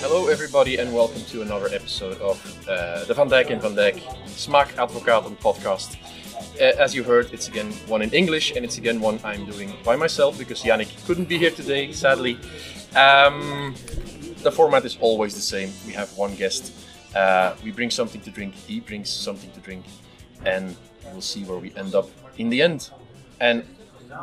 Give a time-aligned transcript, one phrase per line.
[0.00, 4.00] Hello, everybody, and welcome to another episode of uh, the Van Dijk and Van Dijk
[4.26, 5.96] Smaak Advocaten podcast.
[6.60, 9.72] Uh, as you heard, it's again one in English, and it's again one I'm doing
[9.84, 12.38] by myself because Yannick couldn't be here today, sadly.
[12.94, 13.74] Um,
[14.42, 15.72] the format is always the same.
[15.86, 16.72] We have one guest.
[17.14, 18.54] Uh, we bring something to drink.
[18.54, 19.84] He brings something to drink,
[20.44, 20.76] and
[21.12, 22.90] we'll see where we end up in the end.
[23.40, 23.64] And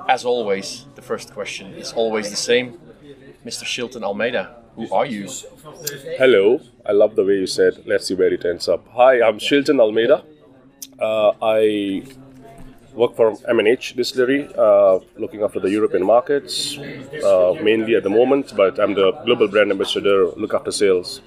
[0.08, 2.80] as always, the first question is always the same.
[3.46, 3.64] Mr.
[3.64, 5.28] Shilton Almeida, who are you?
[6.18, 6.60] Hello.
[6.86, 8.86] I love the way you said, let's see where it ends up.
[8.94, 10.24] Hi, I'm Shilton Almeida.
[11.00, 12.04] Uh, I
[12.94, 18.54] work for M&H Distillery, uh, looking after the European markets, uh, mainly at the moment,
[18.56, 21.22] but I'm the global brand ambassador, look after sales.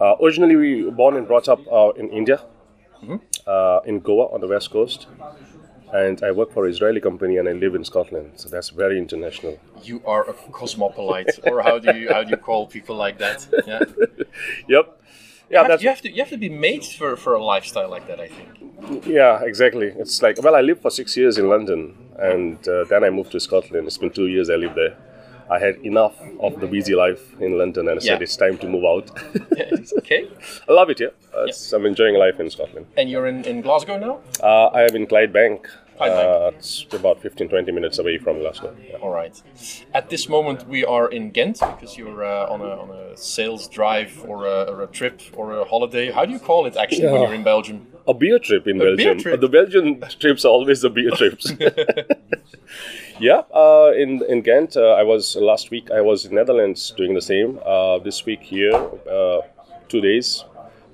[0.00, 2.40] Uh, originally, we were born and brought up uh, in India,
[3.46, 5.06] uh, in Goa on the west coast.
[5.92, 8.98] And I work for an Israeli company and I live in Scotland, so that's very
[8.98, 9.58] international.
[9.82, 13.46] You are a cosmopolite, or how do you how do you call people like that?
[13.66, 13.80] Yeah,
[14.68, 15.00] Yep.
[15.48, 17.88] Yeah, Have- that's you have to you have to be made for, for a lifestyle
[17.88, 18.18] like that.
[18.20, 19.06] I think.
[19.06, 19.88] Yeah, exactly.
[19.96, 23.32] It's like, well, I lived for six years in London and uh, then I moved
[23.32, 23.86] to Scotland.
[23.86, 24.96] It's been two years I lived there.
[25.50, 28.68] I had enough of the busy life in London and I said it's time to
[28.68, 29.10] move out.
[29.52, 30.28] It's okay,
[30.68, 31.12] I love it here.
[31.34, 32.86] Uh, it's- I'm enjoying life in Scotland.
[32.96, 34.20] and you're in, in Glasgow now.
[34.42, 35.66] Uh, I am in Clydebank.
[35.98, 38.76] Uh, it's about 15 20 minutes away from Glasgow.
[38.86, 38.96] Yeah.
[38.96, 39.40] All right.
[39.94, 43.66] At this moment, we are in Ghent because you're uh, on a on a sales
[43.68, 46.10] drive or a, or a trip or a holiday.
[46.10, 47.86] How do you call it actually when you're in Belgium?
[48.08, 49.18] A beer trip in beer Belgium.
[49.18, 49.40] trip.
[49.40, 51.52] The Belgian trips are always the beer trips.
[53.20, 55.90] yeah, uh, in in Ghent, uh, I was last week.
[55.90, 57.58] I was in Netherlands doing the same.
[57.64, 58.74] Uh, this week here,
[59.10, 59.40] uh,
[59.88, 60.44] two days,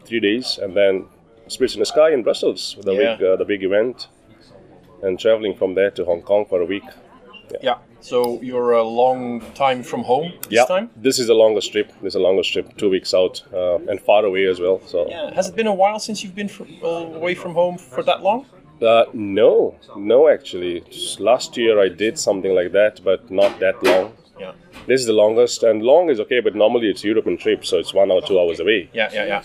[0.05, 1.05] three days, and then
[1.49, 3.17] Spirits in the Sky in Brussels, the Yeah.
[3.17, 4.09] big uh, the big event,
[5.03, 6.85] and traveling from there to Hong Kong for a week.
[7.63, 7.77] Yeah.
[8.03, 10.91] So you're a long time from home this yeah, time.
[10.97, 11.89] this is the longest trip.
[12.03, 14.81] This is the longest trip, two weeks out, uh, and far away as well.
[14.87, 15.09] So.
[15.09, 15.33] Yeah.
[15.35, 18.47] Has it been a while since you've been fr- away from home for that long?
[18.83, 20.81] Uh, no, no, actually.
[20.91, 24.13] Just Last year I did something like that, but not that long.
[24.39, 24.53] Yeah.
[24.89, 27.95] This is the longest, and long is okay, but normally it's European trip, so it's
[27.95, 28.91] one or two hours away.
[28.93, 29.11] Yeah.
[29.13, 29.27] Yeah.
[29.27, 29.43] Yeah.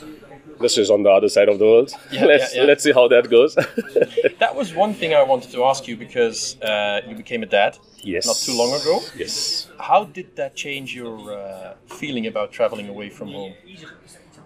[0.60, 1.92] This is on the other side of the world.
[2.12, 2.68] Yeah, let's yeah, yeah.
[2.68, 3.56] let's see how that goes.
[4.40, 7.78] That was one thing I wanted to ask you because uh, you became a dad
[8.04, 8.26] yes.
[8.26, 9.02] not too long ago.
[9.16, 9.68] Yes.
[9.80, 13.54] How did that change your uh, feeling about traveling away from home?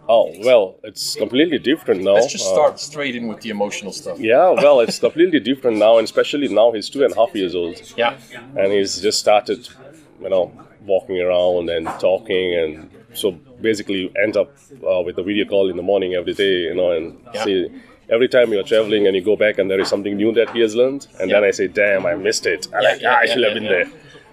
[0.10, 2.14] Oh well, it's completely different now.
[2.14, 4.20] Let's just Uh, start straight in with the emotional stuff.
[4.20, 7.54] yeah, well, it's completely different now, and especially now he's two and a half years
[7.56, 7.76] old.
[7.96, 8.18] Yeah.
[8.58, 9.70] and he's just started,
[10.24, 10.52] you know,
[10.86, 13.28] walking around and talking, and so
[13.62, 14.50] basically you end up
[14.90, 17.44] uh, with a video call in the morning every day, you know, and Yeah.
[17.44, 17.70] see
[18.10, 20.60] every time you're traveling and you go back and there is something new that he
[20.62, 22.68] has learned, and then I say, damn, I missed it.
[22.74, 23.70] I'm Yeah, like, yeah, ah, I yeah, should have been yeah.
[23.72, 23.88] there.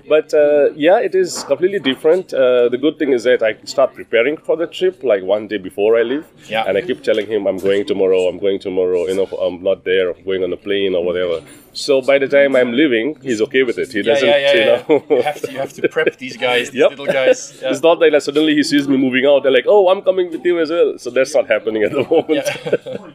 [0.09, 2.33] But uh, yeah, it is completely different.
[2.33, 5.59] Uh, the good thing is that I start preparing for the trip like one day
[5.59, 6.65] before I leave, Yeah.
[6.67, 8.21] and I keep telling him I'm going tomorrow.
[8.29, 9.07] I'm going tomorrow.
[9.07, 10.11] You know, I'm not there.
[10.13, 11.43] I'm going on a plane or whatever.
[11.73, 13.93] So by the time I'm leaving, he's okay with it.
[13.93, 15.05] He Yeah, doesn't, yeah, yeah, you know.
[15.17, 16.91] You have to, you have to prep these guys, these Yep.
[16.91, 17.39] little guys.
[17.63, 19.43] It's not that like, suddenly he sees me moving out.
[19.43, 22.03] They're like, "Oh, I'm coming with you as well." So that's not happening at the
[22.15, 22.47] moment.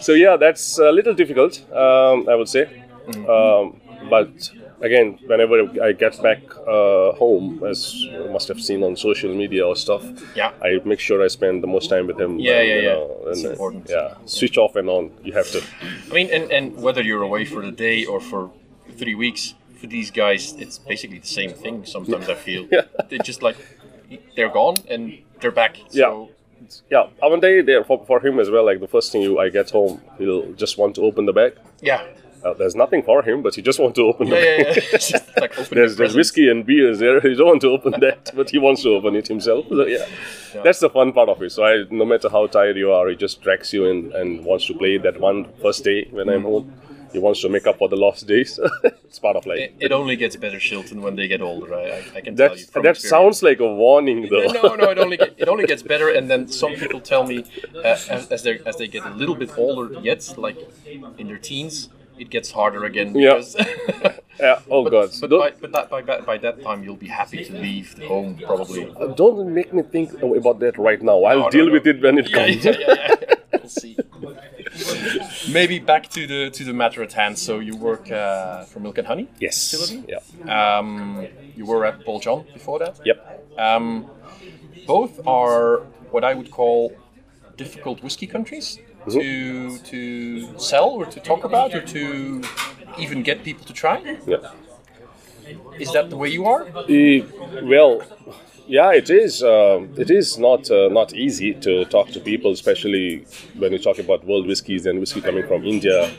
[0.00, 2.64] So yeah, that's a little difficult, um, I would say.
[3.08, 3.28] Mm-hmm.
[3.28, 8.96] Um, but again, whenever I get back uh, home, as you must have seen on
[8.96, 10.04] social media or stuff,
[10.36, 10.52] Yeah.
[10.62, 12.38] I make sure I spend the most time with him.
[12.38, 12.92] Yeah, and, yeah, you yeah.
[12.94, 13.86] know, It's and, uh, important.
[13.90, 15.10] Yeah, switch off and on.
[15.22, 15.62] You have to.
[16.10, 18.50] I mean, and, and whether you're away for the day or for
[18.96, 21.84] three weeks, for these guys, it's basically the same thing.
[21.84, 22.82] Sometimes I feel Yeah.
[23.08, 23.56] they're just like
[24.36, 25.76] they're gone and they're back.
[25.90, 26.30] So,
[26.90, 28.64] Yeah, uh, one day there for, for him as well.
[28.64, 31.52] Like the first thing you I get home, he'll just want to open the bag.
[31.80, 32.02] yeah,
[32.44, 34.68] Uh, there's nothing for him, but he just wants to open yeah, the yeah.
[34.68, 34.74] yeah.
[34.98, 37.20] Just like open There's, there's whiskey and beers there.
[37.28, 39.66] He don't want to open that, but he wants to open it himself.
[39.68, 40.06] So yeah,
[40.62, 41.50] that's the fun part of it.
[41.50, 44.66] So I, no matter how tired you are, he just drags you in and wants
[44.66, 46.72] to play that one first day when I'm home.
[47.12, 48.60] He wants to make up for the lost days.
[48.84, 49.58] it's part of life.
[49.58, 51.74] It, it only gets better, Shilton, when they get older.
[51.74, 52.66] I, I, can that tell you.
[52.66, 53.10] From that experience.
[53.10, 54.46] sounds like a warning, though.
[54.62, 57.44] no, no, it only get, it only gets better, and then some people tell me
[57.74, 57.80] uh,
[58.10, 60.58] as, as they as they get a little bit older, yet like
[61.16, 61.88] in their teens,
[62.20, 63.14] it gets harder again.
[63.14, 63.34] Yeah.
[63.34, 63.54] Because
[64.40, 64.60] yeah.
[64.70, 65.10] Oh God.
[65.20, 68.06] but by, but that, by, by by that time, you'll be happy to leave the
[68.06, 68.92] home, probably.
[69.16, 71.22] Don't make me think about that right now.
[71.24, 71.72] I'll No, no, deal no.
[71.72, 72.64] with it when it Yeah, comes.
[72.64, 73.34] yeah, yeah, yeah.
[73.52, 73.96] We'll see.
[75.52, 77.38] Maybe back to the to the matter at hand.
[77.38, 79.28] So you work uh, for Milk and Honey.
[79.40, 79.70] Yes.
[79.70, 80.12] Facility?
[80.12, 80.78] Yeah.
[80.78, 81.26] Um,
[81.56, 83.00] you were at Paul John before that.
[83.04, 83.18] Yep.
[83.58, 84.10] Um,
[84.86, 85.78] both are
[86.10, 86.92] what I would call
[87.56, 88.78] difficult whiskey countries
[89.10, 92.42] to to sell or to talk about or to
[92.98, 94.16] even get people to try.
[94.26, 94.38] Yeah.
[95.78, 96.66] Is that the way you are?
[96.88, 97.22] Eh,
[97.62, 98.02] well,
[98.68, 99.42] Yeah, it is.
[99.42, 103.24] Um, it is not uh, not easy to talk to people, especially
[103.58, 106.10] when you talk about world whiskies and whiskey coming from India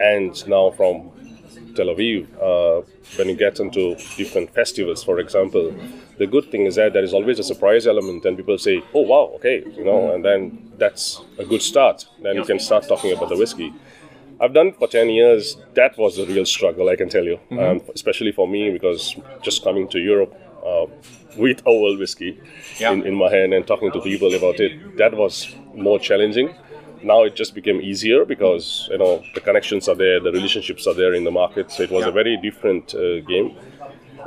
[0.00, 1.10] and now from
[1.74, 2.26] Tel Aviv.
[2.40, 2.82] Uh,
[3.16, 5.74] when you get into different festivals, for example,
[6.22, 9.04] the good thing is that there is always a surprise element, and people say, "Oh,
[9.12, 10.40] wow, okay," you know, and then
[10.82, 11.04] that's
[11.44, 11.96] a good start.
[12.24, 13.70] Then you can start talking about the whiskey.
[14.42, 15.42] I've done it for 10 years.
[15.80, 19.02] That was a real struggle, I can tell you, um, especially for me because
[19.48, 20.32] just coming to Europe
[20.70, 20.86] uh,
[21.44, 22.32] with a world whiskey
[22.80, 22.92] Yeah.
[22.92, 24.72] in, in my hand and talking to people about it,
[25.02, 25.34] that was
[25.88, 26.48] more challenging.
[27.12, 30.96] Now it just became easier because you know the connections are there, the relationships are
[31.02, 31.66] there in the market.
[31.74, 32.12] So it was Yeah.
[32.12, 33.02] a very different uh,
[33.32, 33.48] game.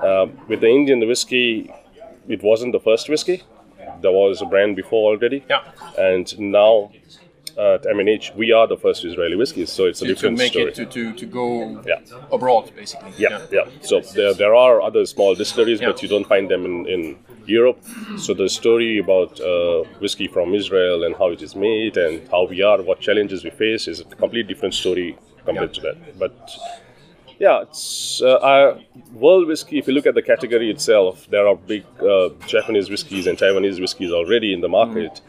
[0.10, 1.50] Uh, with the Indian whiskey,
[2.28, 3.44] it wasn't the first whiskey.
[4.02, 5.62] There was a brand before already, Yeah.
[5.98, 6.92] and now
[7.58, 9.72] at M&H we are the first Israeli whiskeys.
[9.72, 10.72] So it's a To, to different make story.
[10.72, 12.00] it to, to, to go Yeah.
[12.32, 13.12] abroad, basically.
[13.18, 13.66] Yeah, yeah.
[13.82, 15.88] So there, there are other small distilleries, Yeah.
[15.92, 17.02] but you don't find them in, in
[17.46, 17.80] Europe.
[18.18, 22.44] So the story about uh, whiskey from Israel and how it is made and how
[22.46, 25.82] we are, what challenges we face, is a completely different story compared Yeah.
[25.82, 26.20] to that.
[26.20, 26.36] But
[27.40, 28.80] yeah, it's uh, uh,
[29.14, 29.78] world whiskey.
[29.80, 33.80] If you look at the category itself, there are big uh, Japanese whiskies and Taiwanese
[33.80, 35.22] whiskies already in the market.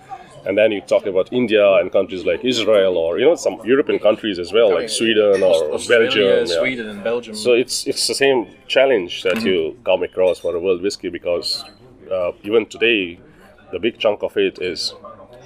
[0.44, 3.98] And then you talk about India and countries like Israel, or you know some European
[3.98, 6.46] countries as well, like Sweden or Australia, Belgium.
[6.46, 6.60] yeah.
[6.60, 7.34] Sweden, and Belgium.
[7.34, 9.46] So it's it's the same challenge that Mm-hmm.
[9.48, 11.64] you come across for a world whiskey because
[12.12, 13.18] uh, even today,
[13.72, 14.94] the big chunk of it is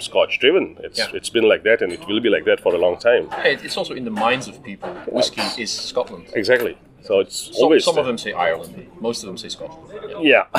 [0.00, 0.76] Scotch driven.
[0.82, 1.16] It's Yeah.
[1.18, 3.28] it's been like that and it will be like that for a long time.
[3.30, 4.90] Yeah, it's also in the minds of people.
[5.06, 6.24] Whiskey is Scotland.
[6.34, 6.76] Exactly.
[7.02, 8.86] So it's Some, always some of them say Ireland.
[9.00, 9.82] Most of them say Scotland.
[10.22, 10.44] Yeah.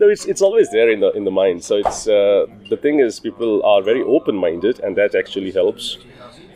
[0.00, 1.64] no, it's, it's always there in the in the mind.
[1.64, 5.98] So it's uh, the thing is people are very open minded, and that actually helps.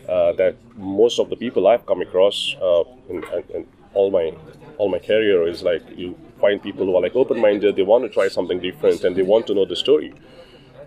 [0.07, 4.33] Uh, that most of the people I've come across uh, in, in, in all my
[4.79, 7.75] all my career is like you find people who are like open minded.
[7.75, 10.13] They want to try something different, and they want to know the story.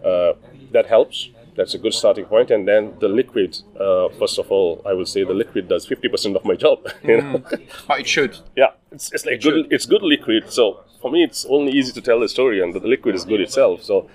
[0.04, 0.32] Uh,
[0.72, 1.30] that helps.
[1.54, 2.50] That's a good starting point.
[2.50, 3.58] And then the liquid.
[3.78, 6.78] Uh, first of all, I will say the liquid does fifty percent of my job.
[7.04, 7.42] You know?
[7.86, 8.38] But it should.
[8.56, 9.66] Yeah, it's, it's like good.
[9.70, 10.50] It's good liquid.
[10.50, 13.40] So for me, it's only easy to tell the story, and the liquid is good
[13.40, 13.82] itself.
[13.82, 14.08] So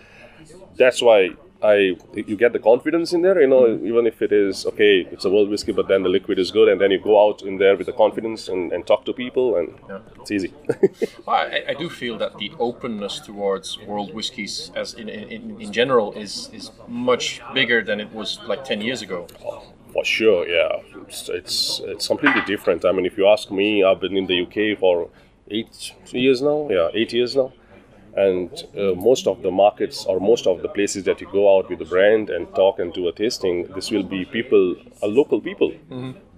[0.76, 1.30] that's why
[1.62, 3.42] I you get the confidence in there.
[3.42, 3.88] You know, mm-hmm.
[3.88, 6.68] even if it is okay, it's a world whiskey, but then the liquid is good,
[6.70, 9.56] and then you go out in there with the confidence and, and talk to people,
[9.56, 10.00] and Yeah.
[10.22, 10.54] it's easy.
[11.26, 15.72] Well, I, I do feel that the openness towards world whiskies, as in, in, in
[15.74, 19.28] general, is is much bigger than it was like ten years ago.
[19.94, 20.82] For sure, yeah.
[21.08, 22.86] It's, it's it's completely different.
[22.86, 25.10] I mean, if you ask me, I've been in the UK for
[25.50, 26.68] eight years now.
[26.70, 27.52] Yeah, eight years now.
[28.18, 31.70] And uh, most of the markets or most of the places that you go out
[31.70, 35.40] with the brand and talk and do a tasting, this will be people, uh, local
[35.40, 35.72] people.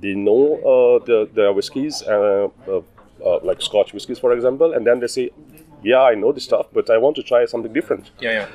[0.02, 0.44] They know
[0.74, 2.82] uh, the the whiskies, uh, uh,
[3.26, 5.26] uh, like Scotch whiskies, for example, and then they say,
[5.84, 8.48] "Yeah, I know this stuff, but I want to try something different." Yeah, yeah.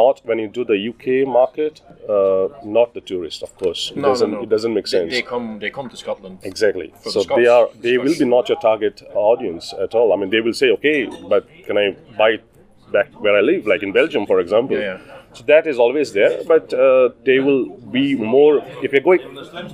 [0.00, 1.06] Not when you do the UK
[1.38, 1.74] market,
[2.08, 2.48] uh,
[2.78, 3.82] not the tourist, of course.
[3.90, 4.42] It No, no, doesn't no.
[4.44, 5.10] it doesn't make sense.
[5.16, 5.46] they come.
[5.62, 6.38] They come to Scotland.
[6.52, 6.88] exactly.
[7.04, 7.38] the So Scots.
[7.40, 8.04] they are they Scots.
[8.08, 10.08] will be not your target audience at all.
[10.14, 10.98] I mean, they will say, okay,
[11.32, 11.86] but can I
[12.18, 12.44] buy it
[12.96, 14.76] back where I live, like in Belgium, for example?
[14.76, 15.20] Yeah, yeah.
[15.38, 17.62] So that is always there, but uh, they will
[17.98, 18.54] be more.
[18.86, 19.20] If you're going,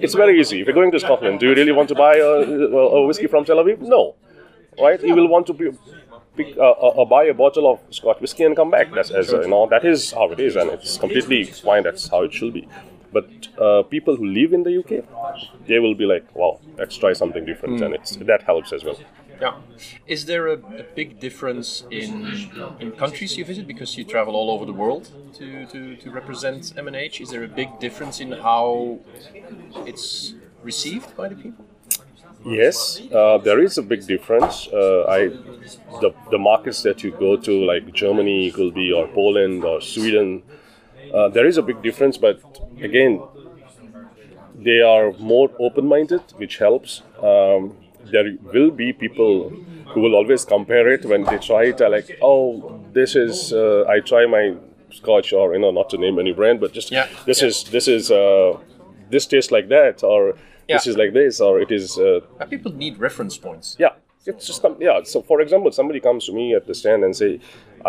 [0.04, 0.56] it's very easy.
[0.60, 2.30] If you're going to Scotland, do you really want to buy a,
[2.98, 3.78] a whiskey from Tel Aviv?
[3.96, 4.02] No,
[4.86, 5.00] right?
[5.10, 5.66] You will want to be
[6.44, 8.92] pick, uh, uh, uh, buy a bottle of Scotch whiskey and come back.
[8.92, 11.82] That's as, you know, that is how it is, and it's completely fine.
[11.82, 12.68] That's how it should be.
[13.12, 13.28] But
[13.58, 15.04] uh, people who live in the UK,
[15.66, 18.98] they will be like, "Wow, let's try something different," and it's that helps as well.
[19.40, 19.54] Yeah.
[20.06, 22.12] Is there a, a big difference in
[22.78, 26.74] in countries you visit because you travel all over the world to, to, to represent
[26.76, 27.20] M&H?
[27.20, 29.00] Is there a big difference in how
[29.86, 31.64] it's received by the people?
[32.44, 34.66] Yes, uh, there is a big difference.
[34.72, 35.28] Uh, I,
[36.00, 39.80] the, the markets that you go to, like Germany, it will be or Poland or
[39.80, 40.42] Sweden,
[41.12, 42.16] uh, there is a big difference.
[42.18, 42.40] But
[42.80, 43.22] again,
[44.54, 47.02] they are more open-minded, which helps.
[47.22, 47.76] Um,
[48.10, 49.52] there will be people
[49.92, 51.80] who will always compare it when they try it.
[51.80, 54.54] Are like, oh, this is uh, I try my
[54.92, 57.48] Scotch, or you know, not to name any brand, but just Yeah, this yeah.
[57.48, 58.58] is this is uh,
[59.10, 60.34] this tastes like that, or
[60.74, 60.90] this Yeah.
[60.92, 61.98] is like this, or it is.
[61.98, 62.20] Uh,
[62.54, 63.76] people need reference points.
[63.78, 63.94] yeah,
[64.26, 65.00] it's just com- yeah.
[65.04, 67.40] So for example, somebody comes to me at the stand and say,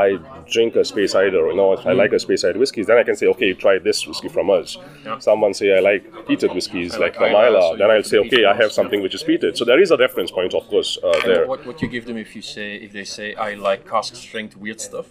[0.06, 0.08] "I
[0.56, 3.28] drink a Speyside, or you know, I like a Speyside whiskies." Then I can say,
[3.34, 5.20] "Okay, try this whiskey from us." Yeah.
[5.20, 8.44] Someone say, "I like peated whiskies, like like from Islay." so Then I'll say, "Okay,
[8.46, 11.20] I have something which is peated." So there is a reference point, of course, uh,
[11.26, 11.46] there.
[11.54, 14.54] what, what you give them if you say if they say I like cask strength
[14.64, 15.08] weird stuff?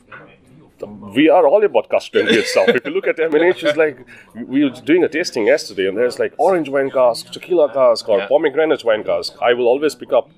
[0.87, 2.69] We are all about custom weird stuff.
[2.69, 3.99] If you look at M&H, it's like
[4.47, 8.19] we were doing a tasting yesterday, and there's like orange wine cask, tequila cask, or
[8.19, 8.27] Yeah.
[8.29, 9.35] pomegranate wine cask.
[9.43, 10.31] I will always pick up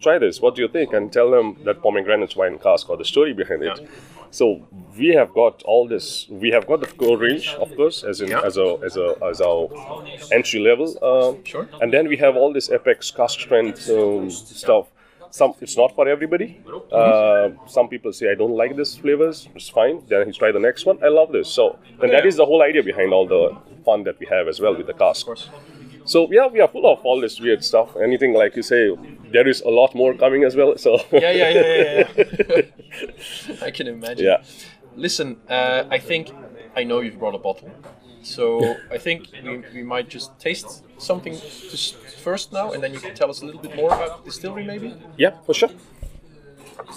[0.00, 0.40] try this.
[0.42, 0.92] What do you think?
[0.92, 3.78] And tell them that pomegranate wine cask or the story behind it.
[3.80, 3.86] Yeah.
[4.30, 4.66] So
[4.98, 6.26] we have got all this.
[6.28, 8.42] We have got the core range, of course, as in Yeah.
[8.44, 9.68] as a as a as our
[10.32, 10.88] entry level.
[11.02, 11.66] Um, Sure.
[11.80, 14.86] And then we have all this Apex cask strength um, stuff.
[15.30, 16.60] Some it's not for everybody.
[16.92, 19.48] Uh, some people say I don't like this flavors.
[19.54, 20.02] It's fine.
[20.08, 20.98] Then you try the next one.
[21.02, 21.48] I love this.
[21.48, 24.60] So and that is the whole idea behind all the fun that we have as
[24.60, 25.22] well with the cask.
[25.22, 25.50] Of course.
[26.04, 27.96] So yeah, we are full of all this weird stuff.
[27.96, 28.96] Anything like you say,
[29.32, 30.76] there is a lot more coming as well.
[30.78, 32.44] So Yeah, yeah, yeah, yeah.
[32.48, 32.62] yeah.
[33.62, 34.24] I can imagine.
[34.26, 34.42] yeah.
[34.94, 36.30] Listen, uh, I think
[36.76, 37.70] I know you've brought a bottle,
[38.26, 41.34] so I think we, we might just taste something
[41.70, 44.30] just first now, and then you can tell us a little bit more about the
[44.30, 44.94] distillery, maybe.
[45.16, 45.70] Yeah, for sure.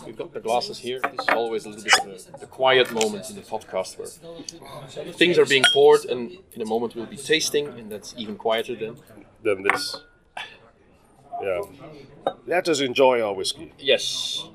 [0.05, 0.99] We've got the glasses here.
[0.99, 4.11] This is always a little bit of a, the quiet moment in the podcast where
[5.13, 8.75] things are being poured, and in a moment we'll be tasting, and that's even quieter
[8.75, 8.97] then.
[9.43, 10.01] Than this.
[11.41, 11.61] Yeah.
[12.45, 13.71] Let us enjoy our whiskey.
[13.79, 14.45] Yes,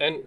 [0.00, 0.24] and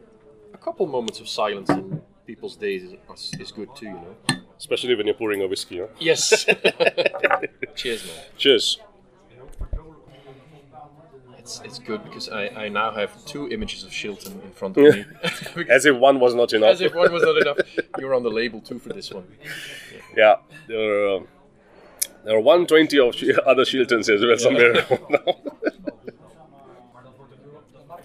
[0.53, 4.36] a couple moments of silence in people's days is, is good too, you know.
[4.57, 5.79] Especially when you're pouring a whiskey.
[5.79, 5.87] Huh?
[5.99, 6.45] Yes.
[7.75, 8.15] Cheers, man.
[8.37, 8.79] Cheers.
[11.37, 14.83] It's, it's good because I, I now have two images of Shilton in front of
[14.95, 15.05] me.
[15.69, 16.71] As if one was not enough.
[16.71, 17.57] As if one was not enough.
[17.99, 19.25] You're on the label too for this one.
[20.15, 20.35] yeah.
[20.67, 21.19] There are, uh,
[22.25, 25.37] there are 120 of Shi- other Shiltons as well somewhere around now.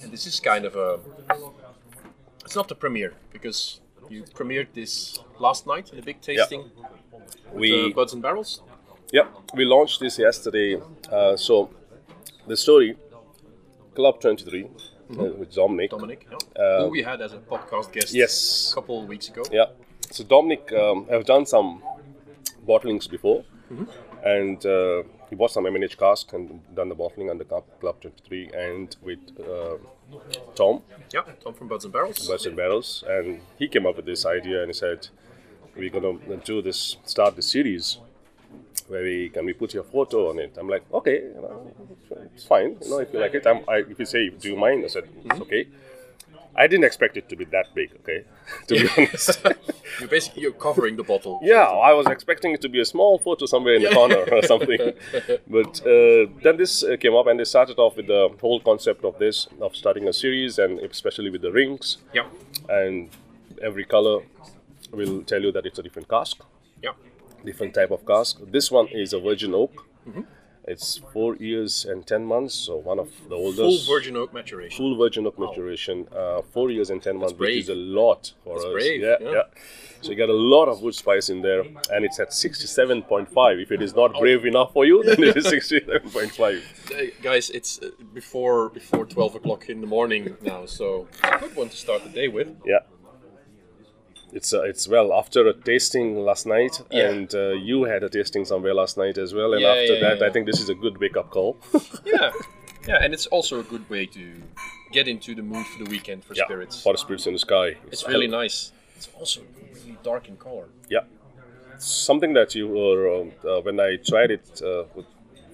[0.02, 1.00] And this is kind of a.
[2.44, 3.80] It's not the premiere because
[4.12, 6.71] you premiered this last night in a big tasting.
[7.52, 8.62] The we Buds and Barrels.
[9.12, 10.81] yeah we launched this yesterday.
[11.11, 11.71] Uh, so
[12.47, 12.97] the story,
[13.95, 15.90] Klubb23 uh, with Dominic.
[15.90, 16.81] Dominic, yeah.
[16.83, 18.73] who we had as a podcast guest Yes.
[18.73, 19.42] a couple of weeks ago.
[19.50, 19.66] Yeah.
[20.11, 21.83] So Dominic, um, I've done some
[22.66, 23.45] bottlings before,
[24.25, 28.97] and uh, he bought some M&H cask and done the bottling under Club Klubb23, and
[29.02, 29.76] with uh,
[30.54, 32.26] Tom, Yeah, Tom from Buds and Barrels.
[32.26, 35.09] Buds and Barrels, and he came up with this idea and he said,
[35.76, 37.99] "We're gonna do this, start the series."
[38.88, 40.57] Where we can we put your photo on it?
[40.59, 41.73] I'm like, okay, you know,
[42.35, 42.76] it's fine.
[42.83, 44.85] You know, if you like it, I'm, I, if you say, do you mind?
[44.85, 45.42] I said, it's mm-hmm.
[45.42, 45.69] okay.
[46.54, 47.92] I didn't expect it to be that big.
[48.00, 48.25] Okay,
[48.68, 49.40] to be honest.
[50.00, 51.38] You're basically you're covering the bottle.
[51.42, 54.42] Yeah, I was expecting it to be a small photo somewhere in the corner or
[54.52, 54.92] something.
[55.47, 59.04] But uh, then this uh, came up, and they started off with the whole concept
[59.04, 61.99] of this, of starting a series, and especially with the rings.
[62.14, 62.26] Yeah.
[62.71, 63.11] And
[63.62, 64.23] every color
[64.92, 66.38] will tell you that it's a different cask,
[66.82, 66.92] Yeah.
[67.44, 68.38] different type of cask.
[68.50, 69.87] This one is a virgin oak.
[70.64, 73.87] It's four years and ten months, so one of the oldest.
[73.87, 74.76] Full virgin oak maturation.
[74.76, 78.59] Full virgin oak maturation, uh, four years and ten months, which is a lot for
[78.59, 78.64] us.
[78.73, 79.31] brave, yeah, yeah.
[79.33, 79.42] yeah.
[80.02, 83.28] So you got a lot of wood spice in there, and it's at sixty-seven point
[83.28, 83.59] five.
[83.59, 86.62] If it is not brave enough for you, then it is sixty-seven point five.
[87.23, 91.71] Guys, it's uh, before before twelve o'clock in the morning now, so a good one
[91.71, 92.49] to start the day with.
[92.64, 92.81] Yeah.
[94.33, 97.11] It's uh, it's well after a tasting last night, Yeah.
[97.11, 99.53] and uh, you had a tasting somewhere last night as well.
[99.53, 100.23] And Yeah, after yeah, that.
[100.23, 101.57] I think this is a good wake-up call.
[102.05, 102.33] Yeah,
[102.89, 104.23] yeah, and it's also a good way to
[104.91, 106.83] get into the mood for the weekend for yeah, spirits.
[106.83, 107.77] for the spirits in the sky.
[107.91, 108.73] It's really nice.
[108.97, 109.41] It's also
[109.75, 110.67] really dark in color.
[110.89, 111.05] Yeah,
[111.79, 114.85] something that you were um, uh, when I tried it uh,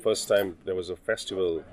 [0.03, 0.57] first time.
[0.65, 1.65] There was a festival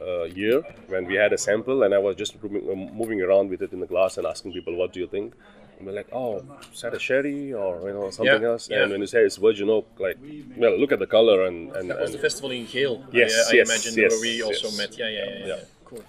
[0.00, 3.50] uh, year when we had a sample, and I was just moving, uh, moving around
[3.50, 5.34] with it in the glass and asking people, "What do you think?"
[5.80, 6.44] And they're like, "Oh,
[6.74, 8.82] is that a sherry or you know something Yeah, else?" yeah.
[8.82, 10.18] And when you say it's virgin oak, like,
[10.58, 13.02] well, look at the color and and, That was and the festival in Geel.
[13.12, 14.76] Yes, I, I yes, imagine yes, where we also yes.
[14.76, 14.98] met.
[14.98, 15.46] Yeah, yeah, yeah, yeah.
[15.46, 15.56] Yeah.
[15.56, 15.64] yeah.
[15.86, 16.04] Cool.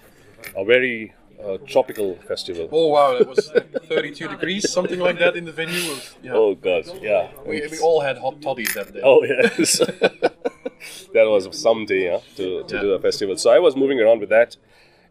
[0.56, 2.68] a very uh, tropical festival.
[2.70, 3.48] Oh wow, that was
[3.88, 5.88] 32 degrees, something like that in the venue.
[5.90, 6.32] Was- yeah.
[6.34, 7.30] Oh God, yeah.
[7.46, 9.00] we, we all had hot toddies that day.
[9.02, 9.78] Oh yes,
[11.14, 12.80] that was some day huh, to, to Yeah.
[12.82, 13.36] do a festival.
[13.38, 14.56] So I was moving around with that,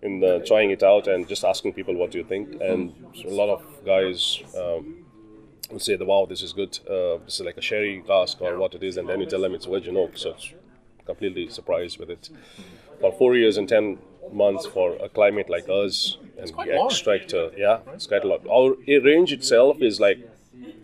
[0.03, 2.60] and uh, trying it out, and just asking people what do you think.
[2.62, 2.93] And
[3.25, 5.05] a lot of guys um,
[5.72, 6.79] would say, the, "Wow, this is good.
[6.89, 9.41] Uh, this is like a sherry cask or what it is," and then you tell
[9.41, 10.17] them it's virgin oak.
[10.17, 10.51] So it's
[11.05, 12.29] completely surprised with it.
[13.00, 13.98] For four years and ten
[14.31, 16.46] months for a climate like us, and
[16.77, 16.89] long.
[17.34, 18.41] uh, yeah, it's quite a lot.
[18.48, 20.20] Our range itself is like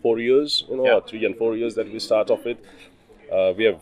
[0.02, 1.00] four years, you know, Yeah.
[1.00, 2.58] three and four years that we start off with.
[3.32, 3.80] Uh, we have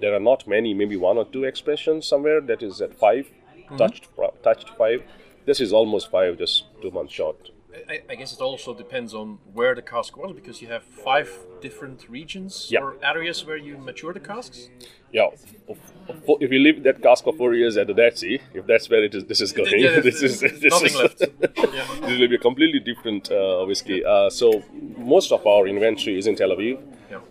[0.00, 3.28] there are not many, maybe one or two expressions somewhere that is at 5
[3.64, 3.76] Mm-hmm.
[3.76, 4.08] touched
[4.42, 5.02] touched five.
[5.44, 7.50] This is almost five, just two months short.
[7.88, 11.30] I, I guess it also depends on where the cask was because you have five
[11.60, 12.80] different regions Yeah.
[12.80, 14.68] or areas where you mature the casks.
[15.10, 15.28] Yeah,
[15.68, 19.04] if, you leave that cask for four years at the Dead Sea, if that's where
[19.04, 19.78] it is, this is going.
[19.78, 21.20] Yeah, this is this nothing is, left.
[21.72, 21.86] Yeah.
[22.06, 24.04] This will be a completely different uh, whiskey.
[24.04, 24.62] Uh, so
[24.96, 26.78] most of our inventory is in Tel Aviv.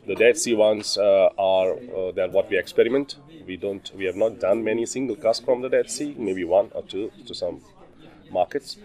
[0.05, 3.15] The Dead Sea ones uh, are uh, that what we experiment.
[3.45, 3.91] We don't.
[3.95, 6.15] We have not done many single cask from the Dead Sea.
[6.17, 7.61] Maybe one or two to some
[8.31, 8.77] markets.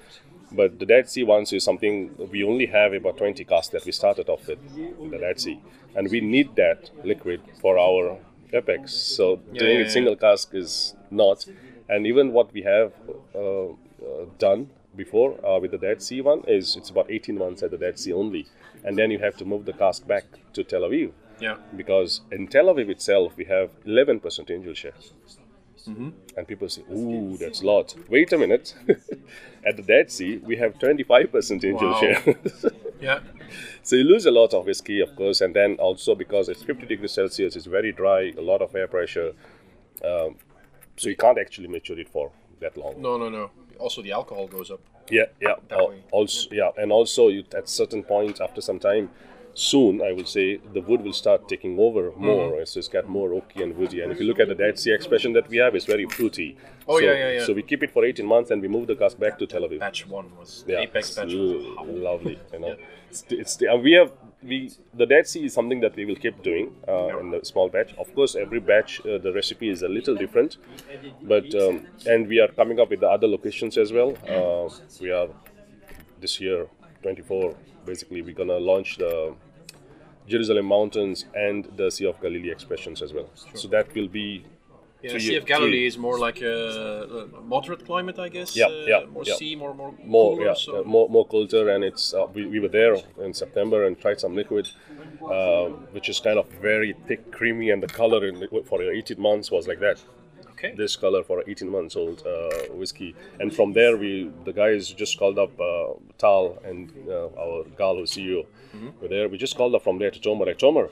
[0.53, 3.93] But the Dead Sea ones is something we only have about 20 casks that we
[3.93, 5.61] started off with in the Dead Sea,
[5.95, 8.19] and we need that liquid for our
[8.53, 8.93] Apex.
[8.93, 9.93] So doing yeah, it yeah.
[9.93, 11.47] single cask is not.
[11.89, 12.93] And even what we have
[13.35, 13.75] uh, uh,
[14.39, 17.79] done before uh, with the Dead Sea one is it's about 18 months at the
[17.79, 18.47] Dead Sea only,
[18.85, 21.57] and then you have to move the cask back to Tel Aviv Yeah.
[21.77, 24.95] because in Tel Aviv itself we have 11% angel share.
[26.37, 28.75] And people say, "Ooh, that's a lot." Wait a minute.
[29.65, 32.01] At the Dead Sea, we have 25% angel Wow.
[32.01, 32.23] share.
[33.01, 33.21] Yeah.
[33.83, 36.87] so you lose a lot of whiskey, of course, and then also because it's 50
[36.87, 39.35] degrees Celsius, it's very dry, a lot of air pressure,
[40.03, 40.37] um,
[40.97, 42.95] so you can't actually mature it for that long.
[43.01, 43.51] No, no, no.
[43.79, 44.81] Also, the alcohol goes up.
[45.11, 45.55] Yeah, yeah.
[45.71, 46.03] Way.
[46.11, 49.11] Also, yeah, and also you, at certain point after some time,
[49.55, 52.25] soon I will say the wood will start taking over Mm-hmm.
[52.25, 52.67] more.
[52.67, 54.01] So it's got more oaky and woody.
[54.03, 56.57] And if you look at the Dead Sea expression that we have, it's very fruity.
[56.89, 57.45] Oh, so, yeah, yeah, yeah.
[57.47, 59.63] So we keep it for 18 months and we move the cask back to Tel
[59.63, 59.81] Aviv.
[59.81, 61.33] Batch one was Yeah, apex batch.
[61.33, 62.39] l- lovely.
[62.53, 62.77] You know,
[63.11, 66.43] it's, it's and we have we the Dead Sea is something that we will keep
[66.43, 67.95] doing uh, in the small batch.
[67.99, 70.59] Of course, every batch uh, the recipe is a little different,
[71.23, 74.17] but um, and we are coming up with the other locations as well.
[74.29, 74.69] Uh,
[75.01, 75.29] we are
[76.21, 76.67] this year
[77.03, 77.55] 24.
[77.85, 79.35] Basically, we're gonna launch the
[80.29, 83.31] Jerusalem Mountains and the Sea of Galilee expressions as well.
[83.55, 84.45] So that will be
[85.07, 88.51] yeah, three- Sea of Galilee is more like a, a moderate climate, I guess.
[88.57, 89.37] Yeah, uh, yeah, More yeah.
[89.41, 92.43] sea, more more more cooler, yeah so- uh, more more colder and it's uh, we,
[92.55, 92.97] we were there
[93.27, 94.67] in September and tried some liquid
[95.37, 98.35] uh, which is kind of very thick creamy and the color in
[98.71, 99.99] for 18 months was like that
[100.59, 100.73] Okay.
[100.75, 105.19] this color for 18 months old uh, whiskey and from there we the guys just
[105.19, 108.47] called up uh, Tal and uh, our gal who's CEO
[109.01, 110.89] were there we just called up from there to Tomer like Tomer